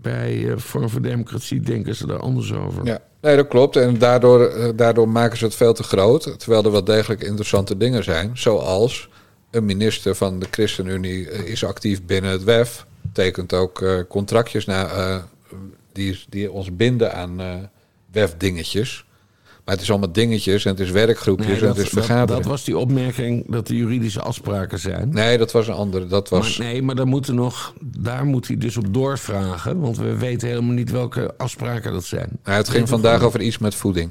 [0.00, 2.84] bij Vorm voor Democratie denken ze daar anders over.
[2.86, 3.76] Ja, nee, dat klopt.
[3.76, 6.38] En daardoor, daardoor maken ze het veel te groot.
[6.38, 8.30] Terwijl er wel degelijk interessante dingen zijn.
[8.34, 9.08] Zoals
[9.52, 12.86] een minister van de ChristenUnie eh, is actief binnen het WEF.
[13.12, 15.16] Tekent ook eh, contractjes na, eh,
[15.92, 17.40] die, die ons binden aan
[18.12, 19.04] WEF-dingetjes.
[19.64, 22.42] Maar het is allemaal dingetjes en het is werkgroepjes Nee, en het is dat, vergaderingen.
[22.42, 25.08] dat was die opmerking dat er juridische afspraken zijn.
[25.08, 26.06] Nee, dat was een andere.
[26.06, 26.58] Dat was...
[26.58, 29.80] Maar, nee, maar daar, moeten nog, daar moet hij dus op doorvragen.
[29.80, 32.28] Want we weten helemaal niet welke afspraken dat zijn.
[32.44, 34.10] Nou, het ging vandaag over iets met voeding.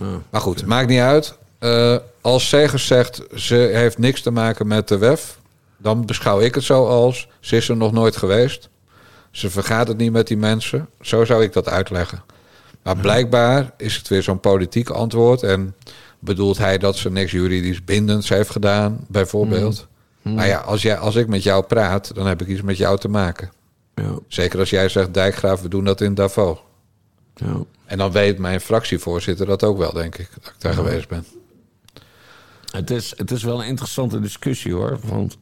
[0.00, 1.38] Ah, Maar goed, maakt niet uit.
[1.58, 5.38] Eh, als Segers zegt ze heeft niks te maken met de WEF,
[5.76, 8.68] dan beschouw ik het zo als ze is er nog nooit geweest.
[9.30, 10.88] Ze vergaat het niet met die mensen.
[11.00, 12.22] Zo zou ik dat uitleggen.
[12.82, 15.42] Maar blijkbaar is het weer zo'n politiek antwoord.
[15.42, 15.74] En
[16.18, 19.86] bedoelt hij dat ze niks juridisch bindends heeft gedaan, bijvoorbeeld.
[20.22, 22.98] Maar ja, als, jij, als ik met jou praat, dan heb ik iets met jou
[22.98, 23.50] te maken.
[23.94, 26.58] Ja, Zeker als jij zegt, Dijkgraaf, we doen dat in Davos.
[27.34, 27.62] ja.
[27.84, 31.24] En dan weet mijn fractievoorzitter dat ook wel, denk ik, dat ik daar geweest ben.
[32.76, 34.98] Het, is, het is wel een interessante discussie hoor.
[35.02, 35.38] Want.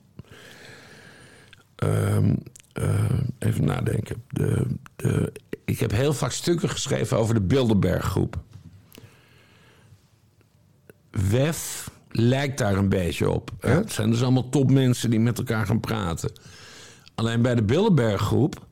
[1.76, 2.34] ehm,
[2.72, 3.04] eh,
[3.38, 4.22] even nadenken.
[4.28, 4.66] De,
[4.96, 5.32] de,
[5.64, 8.36] ik heb heel vaak stukken geschreven over de Bilderberggroep.
[11.10, 13.50] WEF lijkt daar een beetje op.
[13.60, 13.70] hè?
[13.74, 16.32] Het zijn dus allemaal topmensen die met elkaar gaan praten.
[17.14, 18.66] Alleen bij de Bilderberggroep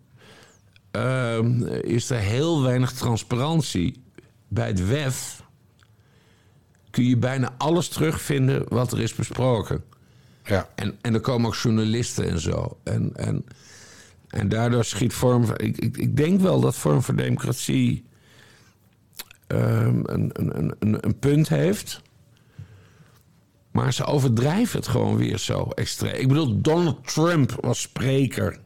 [0.91, 4.03] ehm, is er heel weinig transparantie.
[4.49, 5.42] Bij het WEF
[6.93, 9.85] kun je bijna alles terugvinden wat er is besproken.
[10.45, 10.69] Ja.
[10.75, 12.79] En, en er komen ook journalisten en zo.
[12.85, 13.45] En, en,
[14.29, 15.45] en daardoor schiet vorm.
[15.57, 18.05] Ik, ik, ik denk wel dat vorm voor democratie
[19.47, 22.01] ehm, een, een, een- een, een punt heeft.
[23.71, 26.15] Maar ze overdrijven het gewoon weer zo extreem.
[26.15, 28.59] Ik bedoel, Donald Trump was spreker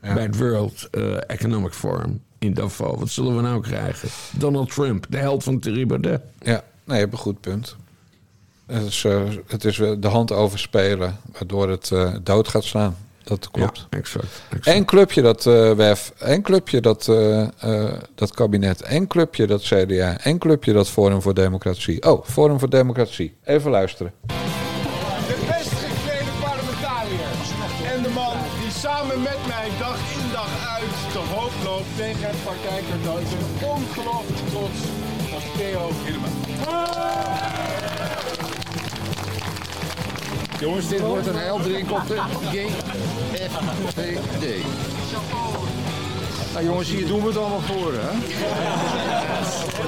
[0.00, 2.98] bij het World eh, Economic Forum in Davos.
[2.98, 4.08] Wat zullen we nou krijgen?
[4.38, 6.22] Donald Trump, de held van Thierry Baudet.
[6.38, 7.76] Ja, nee, je hebt een goed punt.
[8.66, 12.96] Het is, eh, het is eh, de hand overspelen, waardoor het eh, dood gaat slaan.
[13.22, 13.86] Dat klopt.
[13.90, 14.42] Ja, exact.
[14.50, 14.76] exact.
[14.76, 17.04] Eén clubje dat eh WEF, één clubje dat,
[18.14, 22.02] dat kabinet, één clubje dat CDA, één clubje dat Forum voor Democratie.
[22.02, 23.36] Oh, Forum voor Democratie.
[23.44, 24.12] Even luisteren.
[40.60, 42.20] Jongens, dit wordt een heldering op de
[43.94, 44.64] GFVD.
[46.52, 48.10] Nou jongens, hier doen we het allemaal voor, hè?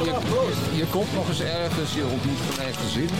[0.04, 3.16] Je, je komt nog eens ergens, je ontmoet gelijkgezinden.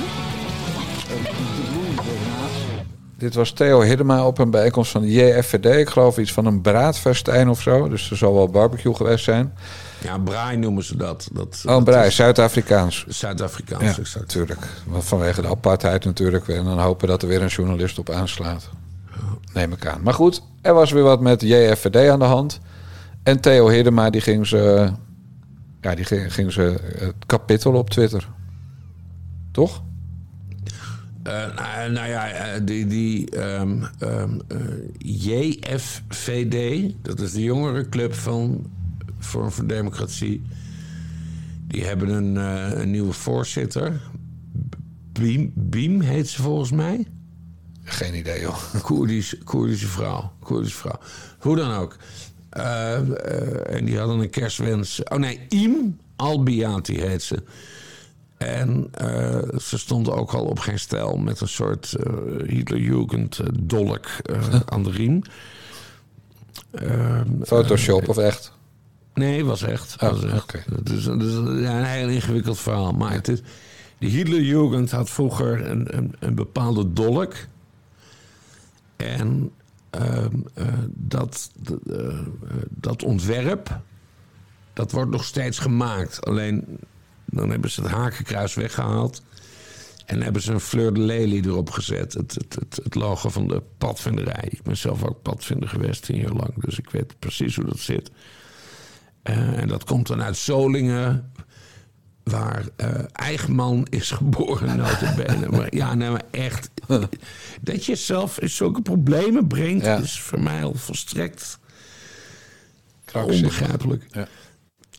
[1.57, 2.98] De bloeiende natie.
[3.19, 5.65] Dit was Theo Hiddema op een bijeenkomst van de JFVD.
[5.77, 7.89] Ik geloof iets van een braadfestijn of zo.
[7.89, 9.53] Dus er zal wel barbecue geweest zijn.
[10.03, 11.29] Ja, braai noemen ze dat.
[11.33, 13.05] dat Oh, braai, Zuid-Afrikaans.
[13.09, 14.19] Zuid-Afrikaans, Ja, exact.
[14.27, 14.67] natuurlijk.
[14.87, 16.49] Want vanwege de apartheid natuurlijk.
[16.49, 18.69] En dan hopen dat er weer een journalist op aanslaat.
[19.53, 20.03] Neem ik aan.
[20.03, 22.61] Maar goed, er was weer wat met JFVD aan de hand.
[23.23, 24.91] En Theo Hiddema, die ging ze...
[25.81, 28.29] Ja, die ging, ging ze het op Twitter.
[29.53, 29.83] Toch?
[31.29, 34.59] Eh, nou, nou ja, eh, die, die ehm, ehm, eh,
[34.99, 38.71] JFVD, dat is de jongerenclub van
[39.19, 40.43] Vorm voor Democratie.
[41.67, 42.37] Die hebben een,
[42.81, 44.01] een nieuwe voorzitter.
[45.13, 47.07] Beam, Beam heet ze volgens mij.
[47.83, 48.59] Geen idee, joh.
[48.83, 50.33] Koerdische, Koerdische vrouw.
[50.41, 50.99] Koerdische vrouw.
[51.39, 51.97] Hoe dan ook.
[53.67, 55.03] En die hadden een kerstwens.
[55.03, 57.43] Oh nee, Im Albiati heet ze.
[58.39, 62.13] En eh, ze stond ook al op geen stijl met een soort eh
[62.47, 64.07] Hitlerjugend eh, dolk
[64.65, 65.23] aan de riem.
[66.71, 68.53] Ehm, Photoshop of echt?
[69.15, 69.97] Nee, was echt.
[70.03, 70.55] Oh, was echt.
[70.85, 72.93] is ja, een heel ingewikkeld verhaal.
[72.93, 73.41] Maar het is,
[73.99, 77.35] de Hitlerjugend had vroeger een, een, een bepaalde dolk.
[78.97, 79.51] En
[79.91, 81.51] ehm, eh, dat,
[82.69, 83.81] dat ontwerp,
[84.73, 86.25] dat wordt nog steeds gemaakt.
[86.25, 86.79] Alleen
[87.31, 89.23] dan hebben ze het hakenkruis weggehaald.
[90.07, 92.13] En hebben ze een fleur de lelie erop gezet.
[92.13, 94.45] Het, het, het, het logo van de padvinderij.
[94.51, 96.55] Ik ben zelf ook padvinder geweest tien jaar lang.
[96.65, 98.11] Dus ik weet precies hoe dat zit.
[99.23, 101.33] Eh, en dat komt dan uit Solingen.
[102.23, 105.49] waar eh Eigenman is geboren, notabene.
[105.57, 106.71] maar ja, nee, maar echt.
[107.61, 109.97] dat je zelf in zulke problemen brengt, Ja.
[109.97, 111.59] is voor mij al volstrekt
[113.13, 114.05] onbegrijpelijk.
[114.11, 114.29] Ja.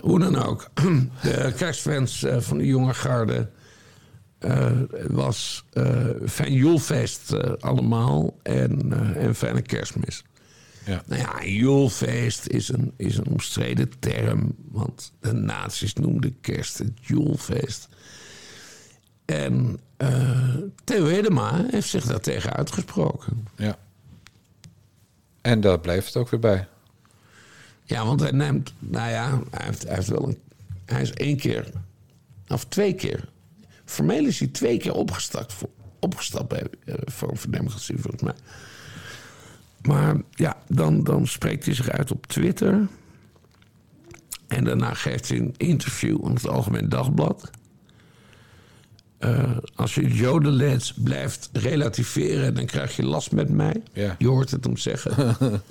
[0.02, 0.70] Hoe dan ook.
[1.22, 3.50] De kerstfans eh, van de jonge garde
[4.39, 4.72] eh,
[5.08, 10.24] was eh fijn Joelfeest allemaal en, en fijne kerstmis.
[10.86, 11.04] Ja.
[11.06, 16.91] Nou ja, Joelfeest is een, is een omstreden term, want de nazi's noemden kerst het
[17.02, 17.88] Joelfeest.
[19.26, 19.80] En
[20.84, 23.47] Theo Hedema heeft zich daartegen uitgesproken.
[23.56, 23.78] Ja.
[25.41, 26.68] En daar bleef het ook weer bij.
[27.90, 30.38] Ja, want hij neemt, nou ja, hij heeft, hij heeft wel een,
[30.86, 31.72] hij is één keer,
[32.48, 33.30] of twee keer.
[33.86, 35.70] Formeel is hij twee keer opgestapt, voor,
[36.00, 36.68] opgestapt bij
[37.12, 38.34] Forum voor Democratie, volgens mij.
[39.82, 42.88] Maar ja, dan, dan spreekt hij zich uit op Twitter.
[44.48, 47.50] En daarna geeft hij een interview aan het Algemeen Dagblad.
[49.18, 53.84] Eh, als je jodelets blijft relativeren, dan krijg je last met mij.
[53.94, 54.16] Ja.
[54.18, 55.36] Je hoort het hem zeggen.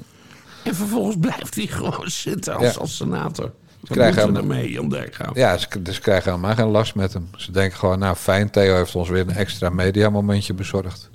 [0.63, 2.81] en vervolgens blijft hij gewoon zitten als, Ja.
[2.81, 3.53] als senator.
[3.81, 5.35] Wat krijgen hem- ermee, Jan Dijkgraaf?
[5.35, 7.29] Ja, ze, dus ze krijgen helemaal geen last met hem.
[7.37, 11.11] Ze denken gewoon, nou fijn, Theo heeft ons weer een extra mediamomentje bezorgd.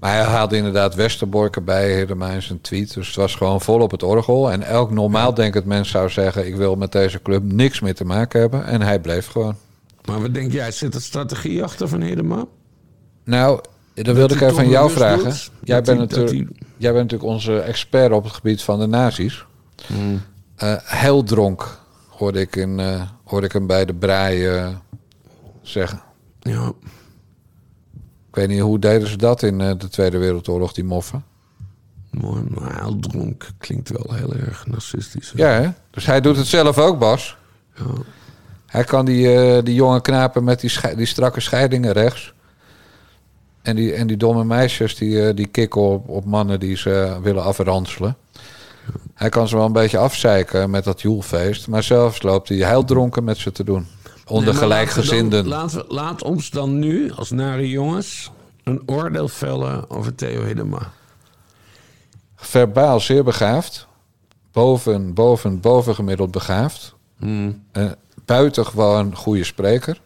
[0.00, 2.94] Maar hij haalde inderdaad Westerbork erbij, in zijn tweet.
[2.94, 4.50] Dus het was gewoon vol op het orgel.
[4.50, 6.46] En elk normaal denkend mens zou zeggen...
[6.46, 8.64] ik wil met deze club niks meer te maken hebben.
[8.66, 9.56] En hij bleef gewoon.
[10.04, 12.44] Maar wat denk jij, zit er strategie achter van Hedema?
[13.24, 13.60] Nou,
[13.94, 15.24] dan wilde ik even aan jou vragen.
[15.24, 19.44] doet Jij bent, natuurlijk, jij bent natuurlijk onze expert op het gebied van de nazi's.
[20.56, 24.68] Eh, heel dronk, hoorde ik, in, eh, hoorde ik hem bij de braai eh,
[25.62, 26.02] zeggen.
[26.40, 26.72] Ja,
[28.28, 31.24] Ik weet niet, hoe deden ze dat in de Tweede Wereldoorlog, die moffen?
[32.10, 32.42] mooi.
[32.48, 35.32] Maar heel dronk klinkt wel heel erg narcistisch.
[35.36, 35.68] Ja, hè?
[35.90, 37.36] Dus hij doet het zelf ook, Bas.
[37.74, 37.84] Ja.
[38.66, 42.33] Hij kan die, die jonge knapen met die, die strakke scheidingen rechts.
[43.64, 47.18] En die, en die domme meisjes die, eh, die kikken op, op mannen die ze
[47.22, 48.16] willen afranselen.
[49.14, 51.68] Hij kan ze wel een beetje afzeiken met dat joelfeest.
[51.68, 53.86] Maar zelfs loopt hij heel dronken met ze te doen.
[54.26, 55.44] Onder Nee, gelijkgezinden.
[55.44, 58.30] We, laat ons dan nu, als nare jongens,
[58.64, 60.90] een oordeel vellen over Theo Hedema.
[62.36, 63.86] Verbaal zeer begaafd.
[64.52, 66.94] Boven, boven, bovengemiddeld begaafd.
[67.18, 67.64] Hmm.
[67.72, 67.90] Eh,
[68.24, 70.00] buitengewoon goede spreker.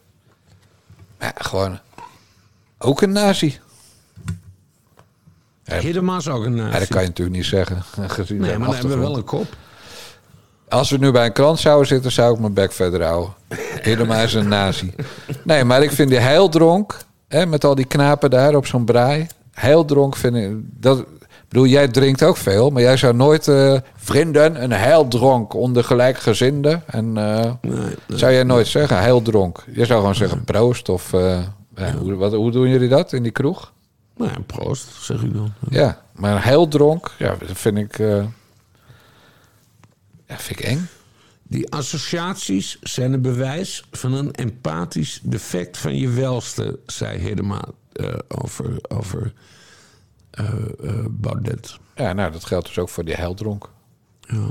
[1.18, 1.78] Maar ja, gewoon
[2.78, 3.58] ook een nazi.
[5.64, 5.74] Ja.
[5.74, 6.72] Hedema is ook een nazi.
[6.72, 7.82] Ja, dat kan je natuurlijk niet zeggen.
[8.08, 9.46] Gezien Nee, maar dan hebben we wel een kop.
[10.68, 13.32] Als we nu bij een krant zouden zitten, zou ik mijn bek verder houden.
[13.80, 14.94] Helemaal is een nazi.
[15.42, 16.96] Nee, maar ik vind die heel dronk,
[17.28, 19.26] hè, met al die knapen daar op zo'n braai.
[19.52, 20.50] Heel dronk vind ik.
[20.62, 21.06] Dat, ik
[21.48, 25.84] bedoel, jij drinkt ook veel, maar jij zou nooit eh, vrienden een heel dronk onder
[25.84, 26.82] gelijkgezinden.
[26.86, 27.52] En eh,
[28.08, 29.64] zou jij nooit zeggen, heel dronk.
[29.72, 31.12] Je zou gewoon zeggen proost of.
[31.12, 31.38] eh,
[31.78, 33.72] ja, hoe, wat, hoe doen jullie dat in die kroeg?
[34.16, 35.52] Nou ja, proost, zeg ik dan.
[35.70, 37.98] Ja, maar heel dronk, ja, dat vind ik.
[37.98, 38.24] eh,
[40.26, 40.88] ja, vind ik eng.
[41.42, 48.14] Die associaties zijn een bewijs van een empathisch defect van je welste, zei Hedema eh,
[48.28, 49.32] over, over
[50.30, 50.54] eh,
[51.10, 51.78] Baudet.
[51.94, 53.68] Ja, nou, dat geldt dus ook voor die heildronk.
[54.20, 54.50] Ja.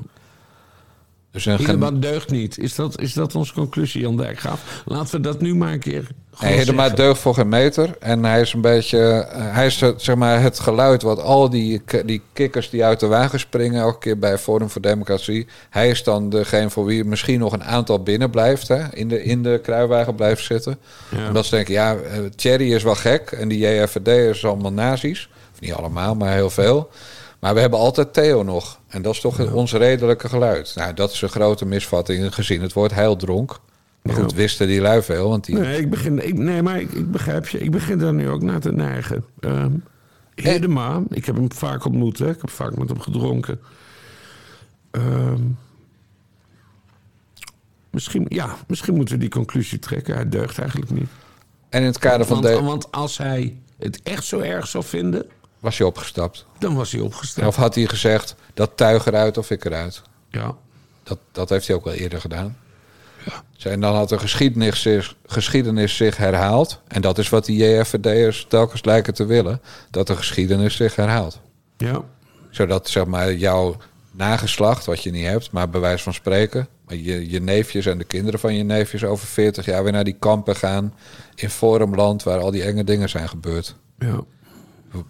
[1.43, 2.57] Dus Hedema deugt niet.
[2.57, 4.81] Is dat, is dat onze conclusie, Jan Dijkgraaf?
[4.85, 6.07] Laten we dat nu maar een keer
[6.41, 6.95] Nee, Hedema zeggen.
[6.95, 7.95] deugt voor geen meter.
[7.99, 8.99] En hij is een beetje...
[8.99, 12.99] eh, hij is eh, zeg maar het geluid wat al die, die kikkers die uit
[12.99, 13.81] de wagen springen...
[13.81, 15.47] elke keer bij Forum voor Democratie...
[15.69, 18.67] hij is dan degene voor wie misschien nog een aantal binnen blijft...
[18.67, 20.77] Hè, in, de, in de kruiwagen blijft zitten.
[21.15, 21.27] Ja.
[21.27, 23.31] Omdat ze denken, ja, eh, Thierry is wel gek...
[23.31, 25.29] en die JFD is allemaal nazi's.
[25.53, 26.89] Of niet allemaal, maar heel veel.
[27.39, 28.79] Maar we hebben altijd Theo nog.
[28.87, 30.73] En dat is toch ons redelijke geluid.
[30.75, 33.59] Nou, dat is een grote misvatting gezien het woord heildronk.
[34.01, 35.55] Maar goed, wisten die lui veel, want die...
[35.55, 37.59] Nee, ik begin, ik, nee maar ik, ik begrijp je.
[37.59, 39.25] Ik begin daar nu ook naar te neigen.
[39.39, 39.73] Ehm
[40.41, 42.19] Hedema, ik heb hem vaak ontmoet.
[42.19, 42.29] Hè.
[42.29, 43.59] Ik heb vaak met hem gedronken.
[44.91, 45.41] Ehm,
[47.89, 50.15] misschien, ja, misschien moeten we die conclusie trekken.
[50.15, 51.09] Hij deugt eigenlijk niet.
[51.69, 52.63] En in het kader van want, de...
[52.63, 55.25] want als hij het echt zo erg zou vinden,
[55.59, 56.45] was hij opgestapt.
[56.59, 57.47] dan was hij opgestapt.
[57.47, 60.01] Of had hij gezegd, dat tuig eruit of ik eruit.
[60.29, 60.55] Ja.
[61.03, 62.57] Dat, dat heeft hij ook wel eerder gedaan.
[63.25, 63.69] Ja.
[63.71, 66.81] En dan had de geschiedenis zich, geschiedenis zich herhaald.
[66.87, 69.61] En dat is wat die JFD'ers telkens lijken te willen.
[69.91, 71.39] Dat de geschiedenis zich herhaalt.
[71.77, 72.01] Ja.
[72.49, 73.75] Zodat zeg maar jouw
[74.11, 76.67] nageslacht, wat je niet hebt, maar bij wijze van spreken...
[76.85, 80.03] maar je, je neefjes en de kinderen van je neefjes over 40 jaar weer naar
[80.03, 80.93] die kampen gaan...
[81.35, 83.75] in Forumland waar al die enge dingen zijn gebeurd.
[83.99, 84.23] ja.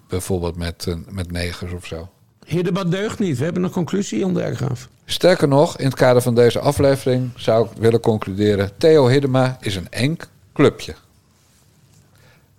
[0.08, 2.08] Bijvoorbeeld met, eh, met negers of zo.
[2.44, 3.38] Hedema deugt niet.
[3.38, 4.88] We hebben een conclusie, Jan Dijkgraaf.
[5.04, 9.76] Sterker nog, in het kader van deze aflevering zou ik willen concluderen: Theo Hiddema is
[9.76, 10.16] een eng
[10.52, 10.94] clubje.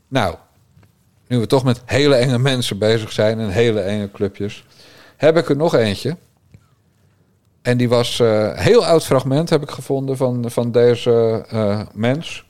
[0.07, 0.35] Nou,
[1.27, 4.65] nu we toch met hele enge mensen bezig zijn en hele enge clubjes,
[5.17, 6.17] heb ik er nog eentje.
[7.61, 12.45] En die was een heel oud fragment, heb ik gevonden, van, van deze eh, mens.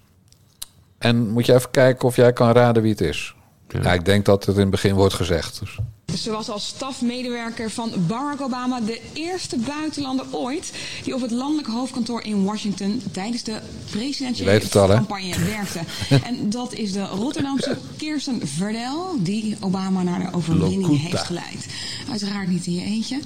[0.98, 3.36] En moet je even kijken of jij kan raden wie het is.
[3.72, 3.94] Ja.
[3.94, 5.60] ik denk dat het in het begin wordt gezegd.
[5.60, 5.78] Dus.
[6.18, 10.72] Ze was als stafmedewerker van Barack Obama de eerste buitenlander ooit
[11.04, 15.80] die op het landelijke hoofdkantoor in Washington tijdens de presidentiële campagne werkte.
[16.30, 21.66] en dat is de Rotterdamse Kirsten Verdel, die Obama naar de overwinning heeft geleid.
[22.10, 23.20] Uiteraard niet in je eentje.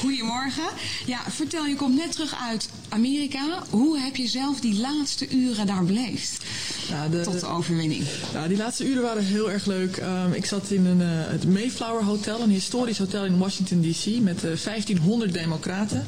[0.00, 0.68] Goedemorgen.
[1.06, 3.62] Ja, vertel, je komt net terug uit Amerika.
[3.70, 6.44] Hoe heb je zelf die laatste uren daar beleefd?
[6.88, 8.04] Ja, de, tot de overwinning.
[8.32, 9.96] Ja, die laatste uren waren heel erg leuk.
[9.96, 14.20] Um, ik zat in een, uh, het Mayflower Hotel, een historisch hotel in Washington D.C.
[14.20, 16.06] met uh, 1500 democraten.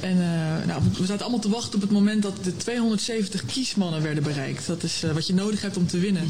[0.00, 4.02] En uh, nou, we zaten allemaal te wachten op het moment dat de 270 kiesmannen
[4.02, 4.66] werden bereikt.
[4.66, 6.28] Dat is uh, wat je nodig hebt om te winnen.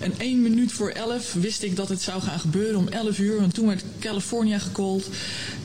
[0.00, 3.40] En één minuut voor 11 wist ik dat het zou gaan gebeuren om 11 uur.
[3.40, 5.08] Want toen werd California gecallt.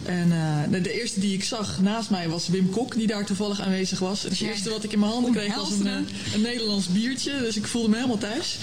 [0.05, 0.27] En
[0.71, 3.99] uh, de eerste die ik zag naast mij was Wim Kok, die daar toevallig aanwezig
[3.99, 4.23] was.
[4.23, 5.87] En het eerste wat ik in mijn handen kreeg was een,
[6.33, 7.39] een Nederlands biertje.
[7.39, 8.57] Dus ik voelde me helemaal thuis.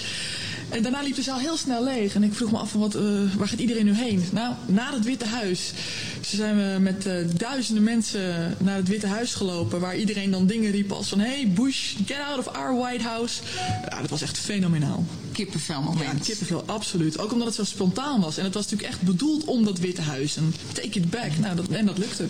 [0.71, 2.15] En daarna liep de zaal heel snel leeg.
[2.15, 3.01] En ik vroeg me af, van wat, uh,
[3.37, 4.23] waar gaat iedereen nu heen?
[4.31, 5.73] Nou, naar het Witte Huis.
[6.19, 9.79] Dus zijn we met uh, duizenden mensen naar het Witte Huis gelopen.
[9.79, 11.19] Waar iedereen dan dingen riep als van...
[11.19, 13.41] Hey Bush, get out of our White House.
[13.89, 15.05] Ja, dat was echt fenomenaal.
[15.31, 16.17] Kippenvel moment.
[16.17, 17.19] Ja, kippenvel, absoluut.
[17.19, 18.37] Ook omdat het zo spontaan was.
[18.37, 20.37] En het was natuurlijk echt bedoeld om dat Witte Huis.
[20.37, 21.37] En take it back.
[21.39, 22.25] Nou, dat, en dat lukte.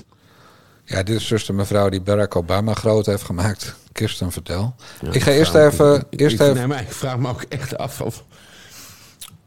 [0.85, 3.75] Ja, dit is dus de mevrouw die Barack Obama groot heeft gemaakt.
[3.91, 4.75] Kirsten, vertel.
[5.01, 6.05] Ja, ik ga eerst even...
[6.09, 6.55] Ik, eerst ik, even...
[6.55, 8.23] Nee, maar ik vraag me ook echt af of,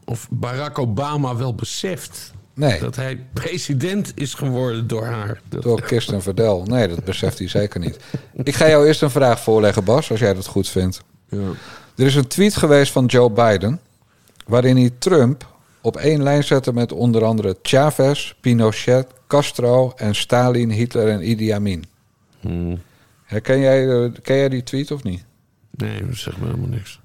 [0.05, 2.33] of Barack Obama wel beseft...
[2.53, 2.79] Nee.
[2.79, 5.41] Dat hij president is geworden door haar.
[5.49, 6.63] Door Kirsten Verdel.
[6.65, 7.97] Nee, dat beseft hij zeker niet.
[8.43, 11.01] Ik ga jou eerst een vraag voorleggen, Bas, als jij dat goed vindt.
[11.29, 11.37] Ja.
[11.95, 13.79] Er is een tweet geweest van Joe Biden...
[14.45, 20.69] waarin hij Trump op één lijn zette met onder andere Chavez, Pinochet, Castro en Stalin,
[20.69, 21.85] Hitler en Idi Amin.
[22.39, 22.81] Hmm.
[23.23, 25.25] Herken jij, ken jij die tweet of niet?
[25.71, 26.99] Nee, dat zegt me helemaal niks.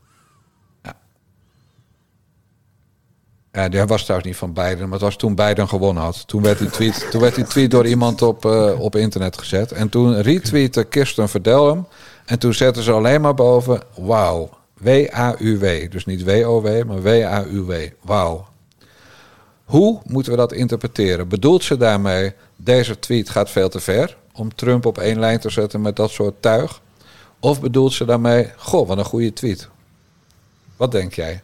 [3.53, 6.27] Ja, die was trouwens niet van Biden, maar het was toen Biden gewonnen had.
[6.27, 9.73] Toen werd die tweet, toen werd die tweet door iemand op, uh, op internet gezet.
[9.73, 11.87] En toen retweette Kirsten Verdel hem.
[12.27, 15.91] En toen zetten ze alleen maar boven, wauw, W-A-U-W.
[15.91, 17.73] Dus niet W-O-W, maar W-A-U-W.
[18.01, 18.49] Wauw.
[19.65, 21.29] Hoe moeten we dat interpreteren?
[21.29, 25.51] Bedoelt ze daarmee, deze tweet gaat veel te ver om Trump op één lijn te
[25.51, 26.81] zetten met dat soort tuig?
[27.41, 29.69] Of bedoelt ze daarmee, goh, wat een goede tweet?
[30.77, 31.43] Wat denk jij?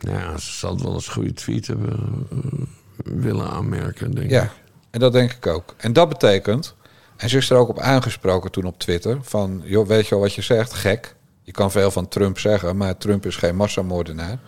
[0.00, 2.62] Ja, ze zal wel eens goede tweet hebben uh,
[3.04, 4.50] willen aanmerken, denk ja, ik.
[4.90, 5.74] en dat denk ik ook.
[5.76, 6.74] En dat betekent,
[7.16, 10.20] en ze is er ook op aangesproken toen op Twitter, van, joh, weet je wel
[10.24, 10.72] wat je zegt?
[10.72, 11.14] Gek.
[11.42, 14.38] Je kan veel van Trump zeggen, maar Trump is geen massamoordenaar.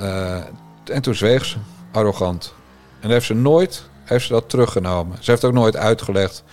[0.00, 0.36] Uh,
[0.84, 1.56] en toen zweeg ze,
[1.92, 2.54] arrogant.
[3.00, 5.16] En heeft ze nooit heeft ze dat teruggenomen.
[5.20, 6.44] Ze heeft ook nooit uitgelegd.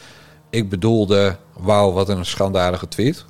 [0.50, 3.26] Ik bedoelde, wauw, wat een schandalige tweet.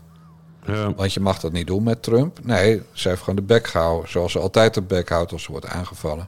[0.65, 0.93] Ja.
[0.95, 2.39] Want je mag dat niet doen met Trump.
[2.43, 4.09] Nee, ze heeft gewoon de bek gehouden.
[4.09, 6.27] Zoals ze altijd de bek houdt als ze wordt aangevallen.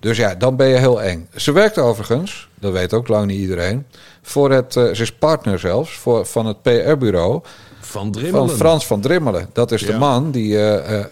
[0.00, 1.28] Dus ja, dan ben je heel eng.
[1.34, 3.86] Ze werkt overigens, dat weet ook lang niet iedereen.
[4.22, 7.40] Voor het, uh, ze is partner zelfs voor, van het PR-bureau.
[7.80, 8.48] Van Drimmelen.
[8.48, 9.48] Van Frans van Drimmelen.
[9.52, 9.86] Dat is Ja.
[9.86, 10.52] de man die.
[10.52, 11.08] uh, uh, ik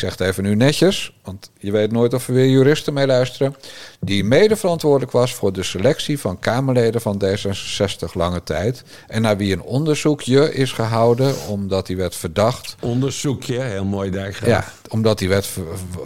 [0.00, 3.56] zeg het even nu netjes, want je weet nooit of er weer juristen mee luisteren.
[4.00, 8.82] Die mede verantwoordelijk was voor de selectie van Kamerleden van D66 lange tijd.
[9.06, 12.76] En naar wie een onderzoekje is gehouden, omdat hij werd verdacht.
[12.80, 14.40] Onderzoekje, heel mooi daar.
[14.44, 15.48] Ja, omdat hij werd,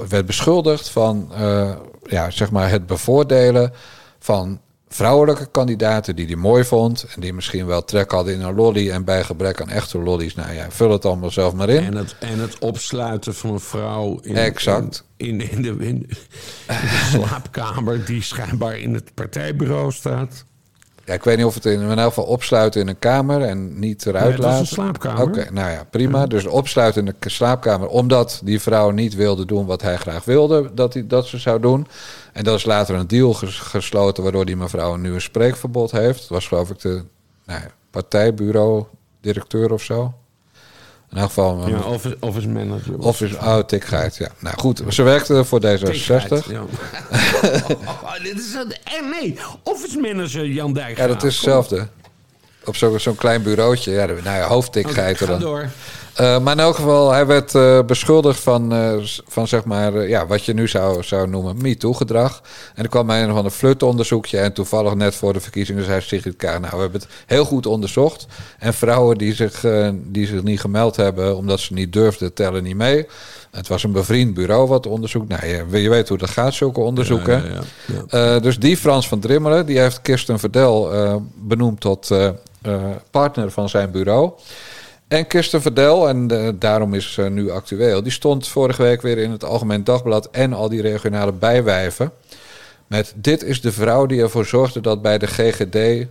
[0.09, 3.73] werd beschuldigd van uh, ja, zeg maar het bevoordelen
[4.19, 7.07] van vrouwelijke kandidaten die hij mooi vond.
[7.15, 8.91] En die misschien wel trek hadden in een lolly.
[8.91, 11.85] En bij gebrek aan echte lollies, nou ja, vul het allemaal zelf maar in.
[11.85, 15.05] En het, en het opsluiten van een vrouw in, exact.
[15.17, 16.07] in, in, in, de, in, in
[16.67, 20.45] de slaapkamer die schijnbaar in het partijbureau staat.
[21.05, 23.79] Ja, ik weet niet of het in, in elk geval opsluiten in een kamer en
[23.79, 24.59] niet eruit nee, laten.
[24.59, 25.23] een slaapkamer.
[25.23, 26.19] Oké, okay, nou ja, prima.
[26.19, 26.27] Ja.
[26.27, 30.71] Dus opsluiten in de slaapkamer, omdat die vrouw niet wilde doen wat hij graag wilde
[30.75, 31.87] dat, hij, dat ze zou doen.
[32.33, 36.19] En dat is later een deal ges gesloten, waardoor die mevrouw nu een spreekverbod heeft.
[36.21, 37.05] Dat was geloof ik de
[37.45, 40.15] nou ja, partijbureau-directeur of zo.
[41.15, 41.69] In elk geval...
[41.69, 42.99] Ja, office, office manager.
[42.99, 44.29] Office, oh, tikgeit, ja.
[44.39, 46.51] Nou goed, ze werkte voor D66.
[46.51, 46.61] Ja.
[47.87, 50.97] oh, dit is een, nee, office manager Jan Dijk.
[50.97, 51.89] Ja, dat is hetzelfde.
[52.65, 53.91] Op zo'n zo klein bureautje.
[53.91, 55.49] Ja, nou ja, hoofdtikgeiten okay, dan.
[55.49, 55.69] door.
[56.21, 58.95] Uh, maar in elk geval, hij werd uh, beschuldigd van, uh,
[59.27, 62.43] van zeg maar, ja, wat je nu zou, zou noemen MeToo-gedrag.
[62.75, 66.37] En er kwam een van een flutonderzoekje en toevallig net voor de verkiezingen zei Sigrid
[66.37, 68.27] Kaag, nou, we hebben het heel goed onderzocht.
[68.59, 72.77] En vrouwen die zich, die zich niet gemeld hebben omdat ze niet durfden, tellen niet
[72.77, 73.07] mee.
[73.51, 75.29] Het was een bevriend bureau wat onderzoekt.
[75.29, 77.43] Nou, je, je weet hoe dat gaat, zulke onderzoeken.
[77.45, 77.61] Ja,
[78.09, 80.91] ja, ja, dus die Frans van Drimmelen, die heeft Kirsten Verdel
[81.35, 82.11] benoemd tot
[83.11, 84.33] partner van zijn bureau.
[85.09, 89.19] En Kirsten Verdel, en uh, daarom is ze nu actueel, die stond vorige week weer
[89.19, 92.13] in het Algemeen Dagblad en al die regionale bijwijven.
[92.87, 96.07] Met dit is de vrouw die ervoor zorgde dat bij de GGD uh,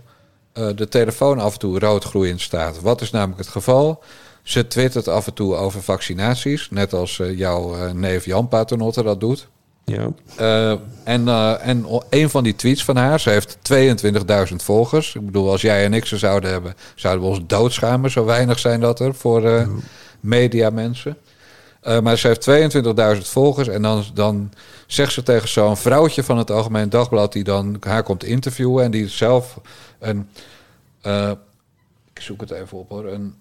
[0.76, 2.80] de telefoon af en toe roodgroeiend staat.
[2.80, 4.02] Wat is namelijk het geval?
[4.42, 9.20] Ze twittert af en toe over vaccinaties, net als uh, jouw neef Jan Paternotte dat
[9.20, 9.48] doet.
[9.84, 10.08] Ja.
[10.40, 13.58] Uh, en, uh, en een van die tweets van haar, ze heeft
[14.50, 15.14] 22.000 volgers.
[15.14, 18.10] Ik bedoel, als jij en ik ze zouden hebben, zouden we ons doodschamen.
[18.10, 19.68] Zo weinig zijn dat er voor uh, ja.
[20.20, 21.16] media mensen.
[22.02, 22.74] maar ze heeft
[23.16, 23.68] 22.000 volgers.
[23.68, 24.52] En dan, dan
[24.86, 27.32] zegt ze tegen zo'n vrouwtje van het Algemeen Dagblad...
[27.32, 29.60] die dan haar komt interviewen en die zelf
[29.98, 30.28] een...
[32.12, 33.06] ik zoek het even op hoor.
[33.06, 33.34] Een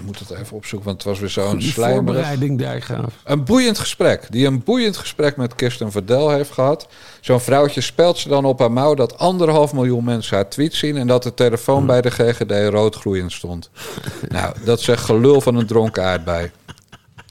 [0.00, 2.56] ik moet het even opzoeken, want het was weer zo'n slijmerig...
[2.56, 3.14] Dijkgraaf.
[3.24, 4.26] Een boeiend gesprek.
[4.30, 6.88] Die een boeiend gesprek met Kirsten Verdel heeft gehad.
[7.20, 8.94] Zo'n vrouwtje spelt ze dan op haar mouw...
[8.94, 10.96] dat anderhalf miljoen mensen haar tweet zien...
[10.96, 13.70] en dat de telefoon bij de GGD roodgroeiend stond.
[14.28, 16.50] nou, dat zegt gelul van een dronken aardbei.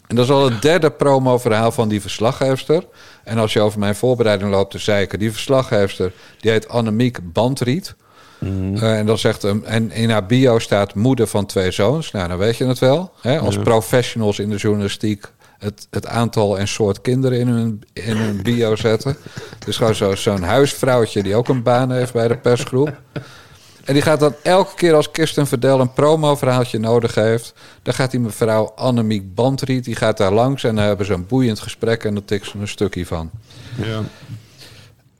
[0.07, 2.83] En dat is al het derde promo-verhaal van die verslaggeefster.
[3.23, 5.19] En als je over mijn voorbereiding loopt te zeiken...
[5.19, 7.95] die verslaggeefster, die heet Annemiek Bandriet...
[8.39, 12.11] Uh, en dan zegt hem, en in haar bio staat moeder van twee zoons.
[12.11, 13.11] Nou, dan weet je het wel.
[13.21, 13.39] Hè?
[13.39, 15.25] Als professionals in de journalistiek
[15.57, 19.17] het, het aantal en soort kinderen in hun, in hun bio zetten.
[19.65, 23.01] Dus gewoon zo, zo'n huisvrouwtje die ook een baan heeft bij de persgroep.
[23.85, 27.53] En die gaat dan elke keer als Kirsten Verdel een promo-verhaaltje nodig heeft...
[27.81, 30.63] dan gaat die mevrouw Annemiek Bandriet, die gaat daar langs...
[30.63, 33.29] en dan hebben ze een boeiend gesprek en dan tikt ze een stukje van.
[33.75, 34.01] Ja.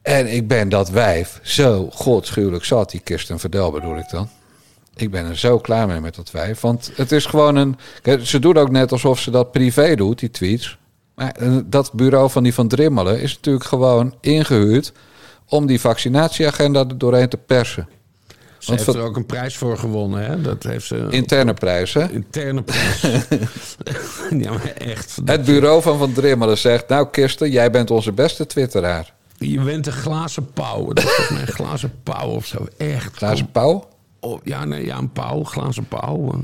[0.02, 4.30] En ik ben dat wijf zo godschuwelijk zat, die Kirsten Verdel bedoel ik dan.
[4.96, 6.62] Ik ben er zo klaar mee met dat wijf.
[6.62, 7.78] Want het is gewoon een.
[8.24, 10.78] Ze doet ook net alsof ze dat privé doet, die tweets.
[11.16, 14.92] Maar eh, dat bureau van die van Drimmelen is natuurlijk gewoon ingehuurd
[15.46, 17.88] om die vaccinatieagenda er doorheen te persen.
[18.58, 20.42] Ze Want heeft er ook een prijs voor gewonnen, hè?
[20.42, 21.08] Dat heeft ze...
[21.10, 22.10] Interne prijs, hè?
[22.10, 23.02] Interne prijs.
[24.44, 25.18] ja, maar echt.
[25.26, 26.88] Het bureau van Van Drimmelen zegt...
[26.88, 29.14] Nou, Kirsten, jij bent onze beste twitteraar.
[29.40, 30.94] Je bent een glazen pauw.
[30.94, 32.68] Dat is mijn glazen pauw of zo.
[32.78, 33.16] Echt.
[33.16, 33.88] Glazen pauw?
[34.20, 35.44] Oh, ja, nee, ja, een pauw.
[35.44, 36.42] Glazen pauw.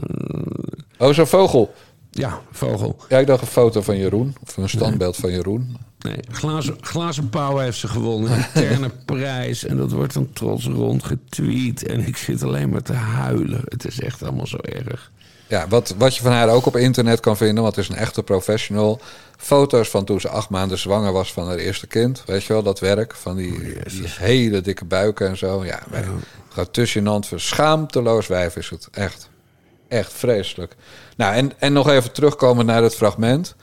[0.98, 1.74] Oh, zo'n vogel?
[2.12, 2.98] Ja, vogel.
[3.10, 4.36] Ja, ik dacht een foto van Jeroen.
[4.48, 5.78] Of een standbeeld van Jeroen.
[6.00, 8.32] Nee, glazen, glazen pauw heeft ze gewonnen.
[8.32, 9.66] Een interne prijs.
[9.66, 11.86] En dat wordt dan trots rond getweet.
[11.86, 13.62] En ik zit alleen maar te huilen.
[13.66, 15.12] Het is echt allemaal zo erg.
[15.48, 18.02] Ja, wat, wat je van haar ook op internet kan vinden, want het is een
[18.02, 19.00] echte professional.
[19.38, 22.24] Foto's van toen ze acht maanden zwanger was van haar eerste kind.
[22.26, 25.66] Weet je wel, dat werk van die, oh, die hele dikke buiken en zo.
[25.66, 26.04] Ja, ja.
[26.50, 28.88] gaat tussenant schaamteloos wijf is het.
[28.92, 29.30] Echt.
[29.88, 30.76] Echt vreselijk.
[31.18, 33.56] Nou, en, en nog even terugkomen naar het fragment.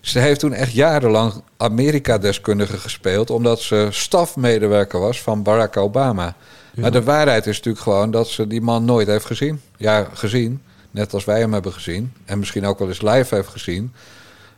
[0.00, 6.34] Ze heeft toen echt jarenlang Amerika-deskundige gespeeld, omdat ze stafmedewerker was van Barack Obama.
[6.74, 9.60] Maar de waarheid is natuurlijk gewoon dat ze die man nooit heeft gezien.
[9.76, 10.62] Ja, gezien.
[10.90, 12.12] Net als wij hem hebben gezien.
[12.24, 13.92] En misschien ook wel eens live heeft gezien.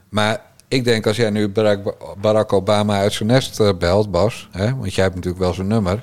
[0.08, 1.48] Maar ik denk als jij nu
[2.20, 4.48] Barack Obama uit zijn nest eh, belt, Bas.
[4.50, 6.02] Hè, want jij hebt natuurlijk wel zijn nummer.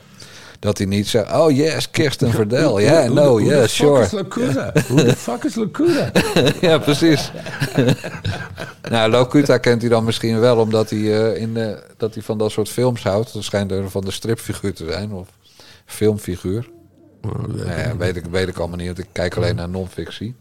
[0.59, 2.79] Dat hij niet zegt, oh yes, Kirsten Verdel.
[2.79, 4.07] Ja, yeah, no, yes, sure.
[4.87, 6.11] Hoe de fuck is Locuta?
[6.67, 7.31] ja, precies.
[8.89, 12.37] nou, Locuta kent hij dan misschien wel omdat hij, uh, in de, dat hij van
[12.37, 13.33] dat soort films houdt.
[13.33, 15.27] Dat schijnt er van de stripfiguur te zijn, of
[15.85, 16.69] filmfiguur.
[17.97, 20.35] Weet, ik, weet ik allemaal niet, want ik kijk alleen naar non-fictie.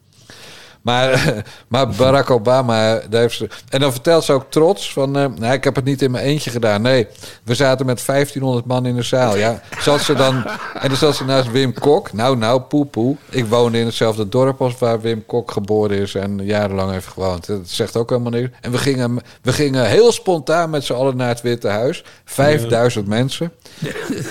[0.83, 1.35] Maar,
[1.69, 5.53] maar Barack Obama, daar heeft ze, en dan vertelt ze ook trots van, uh, nou,
[5.53, 6.83] ik heb het niet in mijn eentje gedaan.
[6.83, 7.07] Nee,
[7.45, 9.37] we zaten met 1500 man in de zaal.
[9.37, 12.13] Ja, zat ze dan, en dan zat ze naast Wim Kok.
[12.13, 13.17] Nou, nou, poepoe.
[13.31, 17.47] Ik woonde in hetzelfde dorp als waar Wim Kok geboren is en jarenlang heeft gewoond.
[17.47, 18.51] Dat zegt ook helemaal niks.
[18.61, 22.05] En we gingen, we gingen heel spontaan met z'n allen naar het Witte Huis.
[22.25, 23.53] 5000 mensen.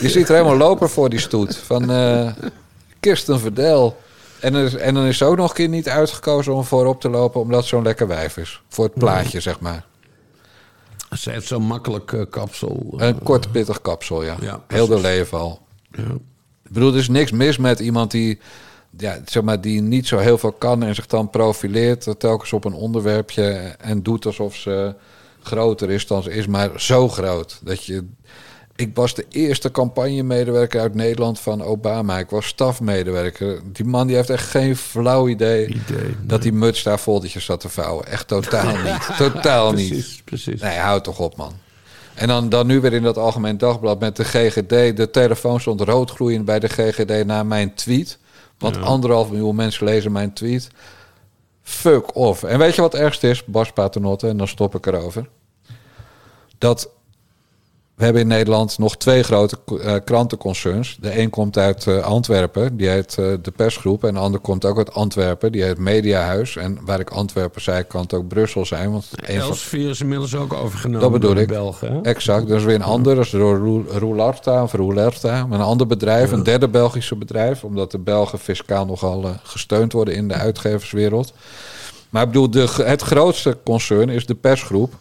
[0.01, 2.31] Je ziet er helemaal lopen voor die stoet van uh,
[2.99, 3.97] Kirsten Verdel.
[4.39, 7.09] En, er, en dan is ze ook nog een keer niet uitgekozen om voorop te
[7.09, 7.41] lopen...
[7.41, 8.61] omdat zo'n lekker wijf is.
[8.67, 9.85] Voor het plaatje, zeg maar.
[11.15, 12.93] Ze heeft zo'n makkelijk uh, kapsel.
[12.95, 14.35] Uh, een kort, pittig kapsel, ja.
[14.41, 15.59] ja Heel de leven al.
[15.91, 16.03] Ja.
[16.63, 18.39] Ik bedoel, er is niks mis met iemand die,
[18.97, 20.83] ja, zeg maar, die niet zo heel veel kan...
[20.83, 23.75] en zich dan profileert telkens op een onderwerpje...
[23.79, 24.95] en doet alsof ze
[25.41, 27.59] groter is dan ze is, maar zo groot...
[27.63, 28.05] dat je
[28.77, 32.19] Ik was de eerste campagnemedewerker uit Nederland van Obama.
[32.19, 33.59] Ik was stafmedewerker.
[33.65, 35.81] Die man die heeft echt geen flauw idee,
[36.23, 38.05] dat die muts daar foldertjes zat te vouwen.
[38.07, 39.17] Echt totaal niet.
[39.17, 39.89] Totaal niet.
[39.89, 40.61] Precies, precies.
[40.61, 41.53] Nee, houd toch op, man.
[42.13, 44.97] En dan, dan nu weer in dat Algemeen Dagblad met de GGD.
[44.97, 48.17] De telefoon stond roodgloeiend bij de GGD na mijn tweet.
[48.57, 48.81] Want Ja.
[48.81, 50.67] anderhalf miljoen mensen lezen mijn tweet.
[51.63, 52.43] Fuck off.
[52.43, 55.29] En weet je wat ergst is, Bas Paternotte, en dan stop ik erover.
[56.57, 56.89] Dat
[57.97, 60.97] we hebben in Nederland nog twee grote eh, krantenconcerns.
[60.99, 64.03] De een komt uit eh, Antwerpen, die heet eh, de persgroep.
[64.03, 66.55] En de ander komt ook uit Antwerpen, die heet Mediahuis.
[66.55, 68.91] En waar ik Antwerpen zei, kan het ook Brussel zijn.
[68.91, 71.47] Want van, Elsevier is inmiddels ook overgenomen dat bedoel door ik.
[71.47, 72.03] de Belgen.
[72.03, 72.47] Exact.
[72.47, 73.15] Dat is weer een ander.
[73.15, 75.47] Dat is door Roularta of Roulerta.
[75.49, 77.63] Een ander bedrijf, een derde Belgische bedrijf.
[77.63, 81.33] Omdat de Belgen fiscaal nogal gesteund worden in de uitgeverswereld.
[82.09, 84.93] Maar ik bedoel, de, het grootste concern is de persgroep.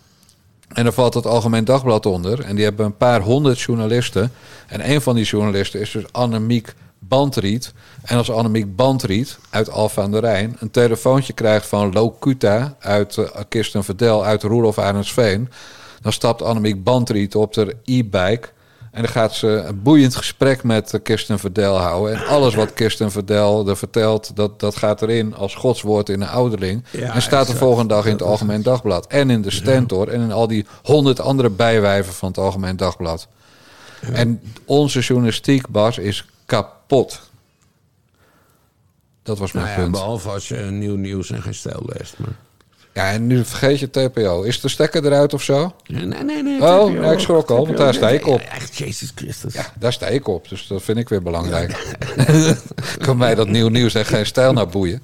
[0.68, 2.40] En daar valt het Algemeen Dagblad onder.
[2.40, 4.32] En die hebben een paar honderd journalisten.
[4.66, 7.72] En een van die journalisten is dus Annemiek Bandriet.
[8.02, 10.56] En als Annemiek Bandriet uit Alphen aan de Rijn...
[10.58, 14.24] een telefoontje krijgt van Locuta uit uh, Kirsten Verdel...
[14.24, 15.50] uit Roelof Arendsveen...
[16.00, 18.48] dan stapt Annemiek Bandriet op haar e-bike...
[18.96, 22.14] En dan gaat ze een boeiend gesprek met eh, Kirsten Verdel houden.
[22.14, 26.28] En alles wat Kirsten Verdel er vertelt, dat, dat gaat erin als godswoord in een
[26.28, 26.84] ouderling.
[26.90, 29.06] Ja, en staat de volgende dag in het Algemeen Dagblad.
[29.06, 33.28] En in de Stentor en in al die honderd andere bijwijven van het Algemeen Dagblad.
[34.12, 37.20] En onze journalistiek, Bas, is kapot.
[39.22, 39.96] Dat was mijn Nou ja, punt.
[39.96, 42.18] behalve als je nieuw nieuws en geen stijl leest.
[42.18, 42.36] Maar...
[42.96, 44.42] Ja, en nu vergeet je TPO.
[44.42, 45.74] Is de stekker eruit of zo?
[45.86, 46.60] Nee, nee, nee.
[46.62, 48.40] Oh, TPO, nee, ik schrok al, want daar sta ik op.
[48.40, 49.54] Echt, Jezus Christus.
[49.54, 50.48] Ja, daar sta ik op.
[50.48, 51.96] Dus dat vind ik weer belangrijk.
[53.04, 54.94] kan mij dat nieuw nieuws en geen stijl naar boeien.
[54.94, 55.02] Ik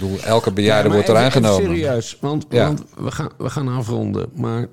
[0.00, 1.62] bedoel, elke bejaarde Ja, wordt er aangenomen.
[1.64, 2.66] serieus, want, Ja.
[2.66, 4.28] want we, gaan, we gaan afronden.
[4.34, 4.66] Maar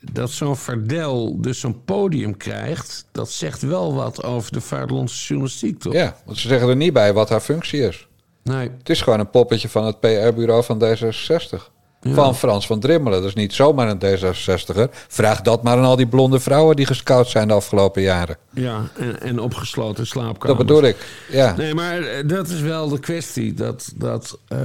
[0.00, 3.04] dat zo'n Verdel dus zo'n podium krijgt...
[3.12, 5.92] dat zegt wel wat over de vaderlandse journalistiek, toch?
[5.92, 8.08] Ja, want ze zeggen er niet bij wat haar functie is.
[8.42, 8.70] Nee.
[8.78, 11.78] Het is gewoon een poppetje van het PR-bureau van D66.
[12.02, 12.14] Ja.
[12.14, 13.18] Van Frans van Drimmelen.
[13.20, 14.90] Dat is niet zomaar een D66er.
[15.08, 18.36] Vraag dat maar aan al die blonde vrouwen die gescout zijn de afgelopen jaren.
[18.50, 20.46] Ja, en, en opgesloten slaapkamers.
[20.46, 20.96] Dat bedoel ik.
[21.30, 21.56] Ja.
[21.56, 23.54] Nee, maar eh, dat is wel de kwestie.
[23.54, 24.58] Dat, dat, eh,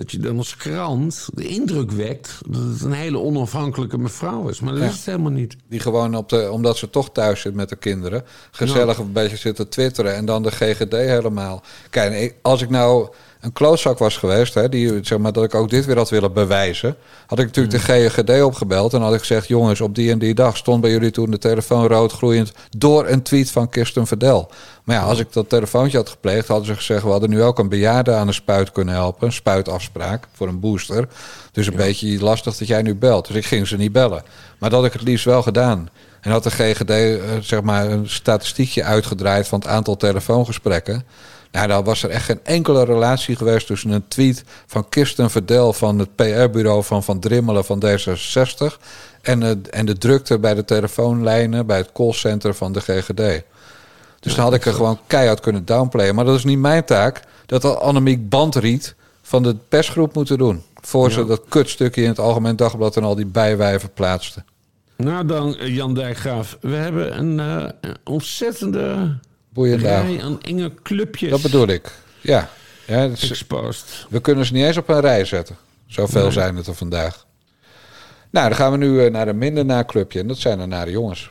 [0.00, 2.38] dat je dan als krant de indruk wekt...
[2.48, 4.60] dat het een hele onafhankelijke mevrouw is.
[4.60, 4.88] Maar dat Ja.
[4.88, 5.56] is het helemaal niet.
[5.68, 8.24] Die gewoon, op de, omdat ze toch thuis zit met de kinderen...
[8.50, 10.14] gezellig een beetje zitten twitteren.
[10.14, 11.62] En dan de GGD helemaal.
[11.90, 13.08] Kijk, als ik nou
[13.40, 14.54] een klootzak was geweest...
[14.54, 16.96] Hè, die, zeg maar, dat ik ook dit weer had willen bewijzen...
[17.26, 18.94] had ik natuurlijk de GGD opgebeld...
[18.94, 19.48] en had ik gezegd...
[19.48, 22.52] jongens, op die en die dag stond bij jullie toen de telefoon roodgloeiend...
[22.76, 24.50] door een tweet van Kirsten Verdel.
[24.84, 26.48] Maar ja, als ik dat telefoontje had gepleegd...
[26.48, 29.26] hadden ze gezegd, we hadden nu ook een bejaarde aan een spuit kunnen helpen.
[29.26, 31.08] Een spuitafspraak voor een booster.
[31.52, 33.26] Dus een beetje lastig dat jij nu belt.
[33.26, 34.22] Dus ik ging ze niet bellen.
[34.58, 35.88] Maar dat had ik het liefst wel gedaan.
[36.20, 41.04] En had de GGD eh, zeg maar een statistiekje uitgedraaid van het aantal telefoongesprekken.
[41.52, 45.72] Nou, dan was er echt geen enkele relatie geweest tussen een tweet van Kirsten Verdel
[45.72, 48.78] van het PR-bureau van Van Drimmelen van D66
[49.22, 53.42] en, eh, en de drukte bij de telefoonlijnen bij het callcenter van de GGD.
[54.20, 56.14] Dus dan had ik er gewoon keihard kunnen downplayen.
[56.14, 57.22] Maar dat is niet mijn taak.
[57.46, 60.62] Dat had Annemiek Bandriet van de persgroep moeten doen.
[60.80, 64.44] Voor ze dat kutstukje in het Algemeen Dagblad en al die bijwijven plaatsten.
[64.96, 66.58] Nou dan, eh, Jan Dijkgraaf.
[66.60, 69.18] We hebben een, eh, een ontzettende
[69.52, 71.92] Boeiende rij aan enge clubjes Dat bedoel ik.
[72.20, 72.48] Ja.
[72.86, 74.06] ja is- exposed.
[74.10, 75.56] we kunnen ze niet eens op een rij zetten.
[75.86, 76.30] Zoveel Nee.
[76.30, 77.26] zijn het er vandaag.
[78.30, 80.20] Nou, dan gaan we nu eh, naar een minder na clubje.
[80.20, 81.30] En dat zijn de Nare Jongens.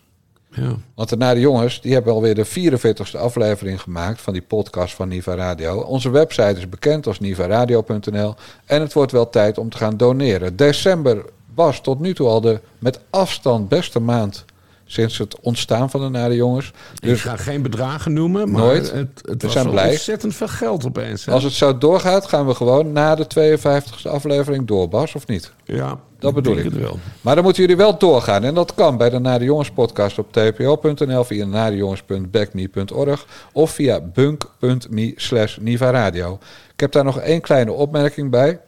[0.52, 0.76] Ja.
[0.96, 5.08] Want de Nare Jongens die hebben alweer de 44ste aflevering gemaakt van die podcast van
[5.08, 5.80] Niva Radio.
[5.80, 8.36] Onze website is bekend als nivaradio.nl.
[8.66, 10.56] En het wordt wel tijd om te gaan doneren.
[10.56, 11.26] December
[11.56, 14.46] was tot nu toe al de met afstand beste maand
[14.92, 16.72] sinds het ontstaan van de Nare Jongens.
[17.00, 18.92] ik ga geen bedragen noemen, maar Nooit.
[18.92, 19.90] het, het We was zijn blij.
[19.90, 21.26] ontzettend veel geld opeens.
[21.26, 21.32] hè?
[21.32, 25.52] Als het zo doorgaat, gaan we gewoon na de 52ste aflevering door, Bas, of niet?
[25.64, 26.70] Ja, Dat bedoel ik.
[26.72, 27.00] wel.
[27.22, 28.44] Maar dan moeten jullie wel doorgaan.
[28.44, 35.14] En dat kan bij de Nare Jongens podcast op tpo.nl, via narejongens.backme.org of via bunk.me
[35.16, 36.40] slash nivaradio.
[36.74, 38.60] Ik heb daar nog één kleine opmerking bij.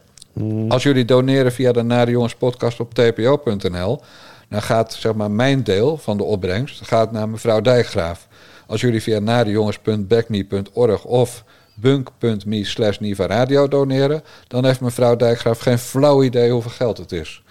[0.68, 4.00] Als jullie doneren via de Nare Jongens podcast op tpo.nl,
[4.52, 8.28] dan gaat zeg maar mijn deel van de opbrengst gaat naar mevrouw Dijkgraaf.
[8.66, 16.22] Als jullie via narejongens.backme.org of bunk.me slash nivaradio doneren, dan heeft mevrouw Dijkgraaf geen flauw
[16.22, 17.42] idee hoeveel geld het is.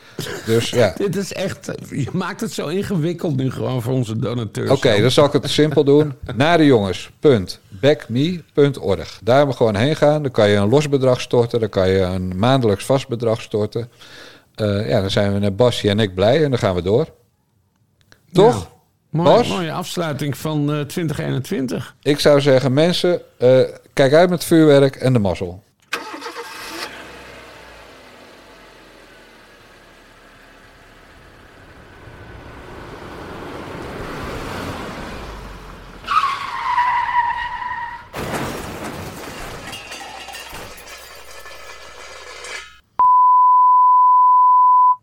[0.46, 0.94] Dus ja.
[0.98, 1.72] Dit is echt...
[1.90, 4.70] Je maakt het zo ingewikkeld nu gewoon voor onze donateurs.
[4.70, 6.14] Oké, dan zal ik het simpel doen.
[6.36, 9.20] Naar de jongens.backme.org.
[9.24, 10.22] Daar we gewoon heen gaan.
[10.22, 11.60] Dan kan je een los bedrag storten.
[11.60, 13.90] Dan kan je een maandelijks vast bedrag storten.
[14.62, 17.08] Eh, ja, dan zijn we naar Basje en ik blij en dan gaan we door.
[18.32, 18.70] Toch?
[19.12, 19.24] Ja.
[19.24, 21.96] Mooie, afsluiting van eh, 2021.
[22.02, 23.60] Ik zou zeggen, mensen, eh,
[23.94, 25.64] kijk uit met vuurwerk en de mazzel.